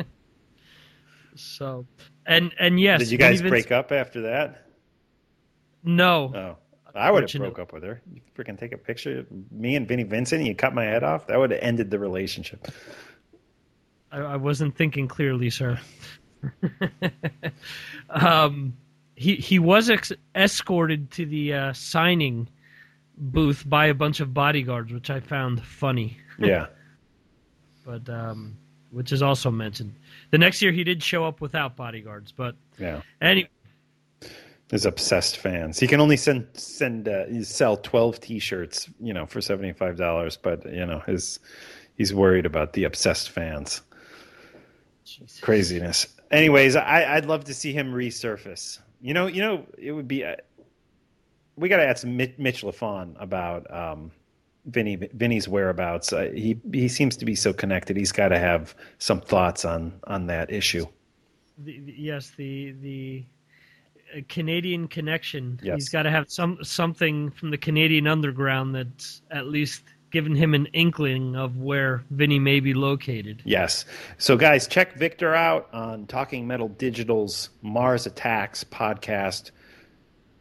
[1.35, 1.85] so,
[2.25, 4.65] and and yes, did you guys Vinnie break Vincent- up after that?
[5.83, 6.57] No, Oh,
[6.95, 8.01] I would have broke up with her.
[8.13, 11.03] You freaking take a picture, of me and Vinnie Vincent, and you cut my head
[11.03, 11.27] off.
[11.27, 12.67] That would have ended the relationship.
[14.11, 15.79] I, I wasn't thinking clearly, sir.
[18.09, 18.73] um,
[19.15, 22.47] he he was ex- escorted to the uh, signing
[23.17, 26.17] booth by a bunch of bodyguards, which I found funny.
[26.39, 26.67] Yeah.
[27.85, 28.55] but um,
[28.91, 29.93] which is also mentioned.
[30.31, 33.01] The next year he did show up without bodyguards, but Yeah.
[33.21, 33.49] anyway,
[34.71, 35.77] His obsessed fans.
[35.79, 40.37] He can only send send uh, sell twelve T-shirts, you know, for seventy five dollars.
[40.37, 41.39] But you know, his
[41.97, 43.81] he's worried about the obsessed fans.
[45.41, 46.07] Craziness.
[46.31, 48.79] Anyways, I, I'd love to see him resurface.
[49.01, 50.23] You know, you know, it would be.
[50.23, 50.35] Uh,
[51.55, 54.11] we got to ask Mitch, Mitch Lafon about um,
[54.65, 56.13] Vinny Vinny's whereabouts.
[56.13, 57.97] Uh, he he seems to be so connected.
[57.97, 60.85] He's got to have some thoughts on on that issue.
[61.57, 63.25] the, the- yes, the the
[64.15, 65.59] uh, Canadian connection.
[65.63, 65.75] Yes.
[65.75, 70.53] He's got to have some something from the Canadian underground that's at least given him
[70.53, 73.41] an inkling of where Vinny may be located.
[73.45, 73.85] Yes.
[74.17, 79.51] So, guys, check Victor out on Talking Metal Digital's Mars Attacks podcast.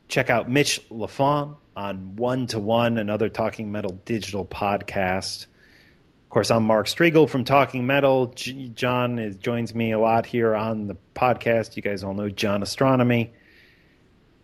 [0.08, 5.44] Check out Mitch Lafon on One to One, another Talking Metal Digital podcast.
[5.44, 8.26] Of course, I'm Mark Strigl from Talking Metal.
[8.28, 11.76] J- John is, joins me a lot here on the podcast.
[11.76, 13.30] You guys all know John Ostronomy.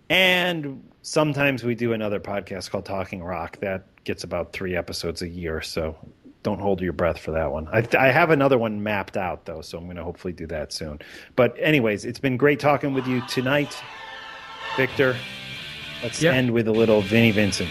[0.09, 5.28] And sometimes we do another podcast called Talking Rock that gets about three episodes a
[5.28, 5.60] year.
[5.62, 5.97] So
[6.43, 7.68] don't hold your breath for that one.
[7.68, 10.72] I, I have another one mapped out, though, so I'm going to hopefully do that
[10.72, 11.01] soon.
[11.36, 13.74] But, anyways, it's been great talking with you tonight,
[14.76, 15.16] Victor.
[16.02, 16.35] Let's Yep.
[16.35, 17.70] end with a little Vinnie Vincent.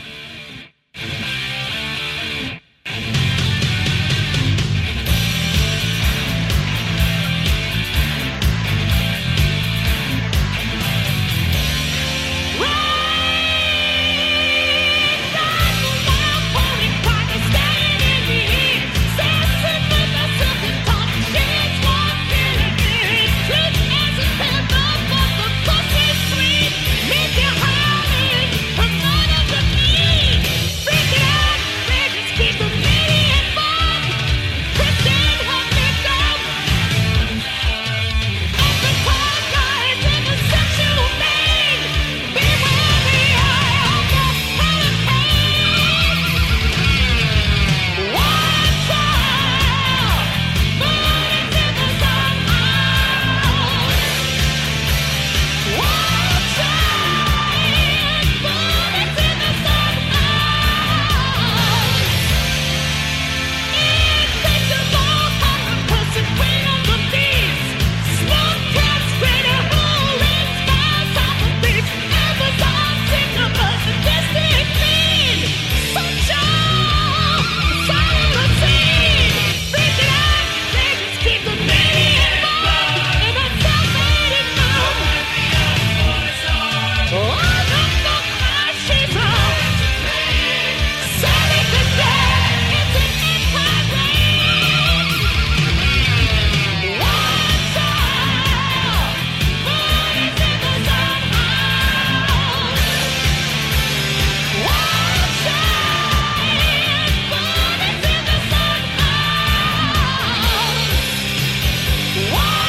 [112.16, 112.63] Whoa!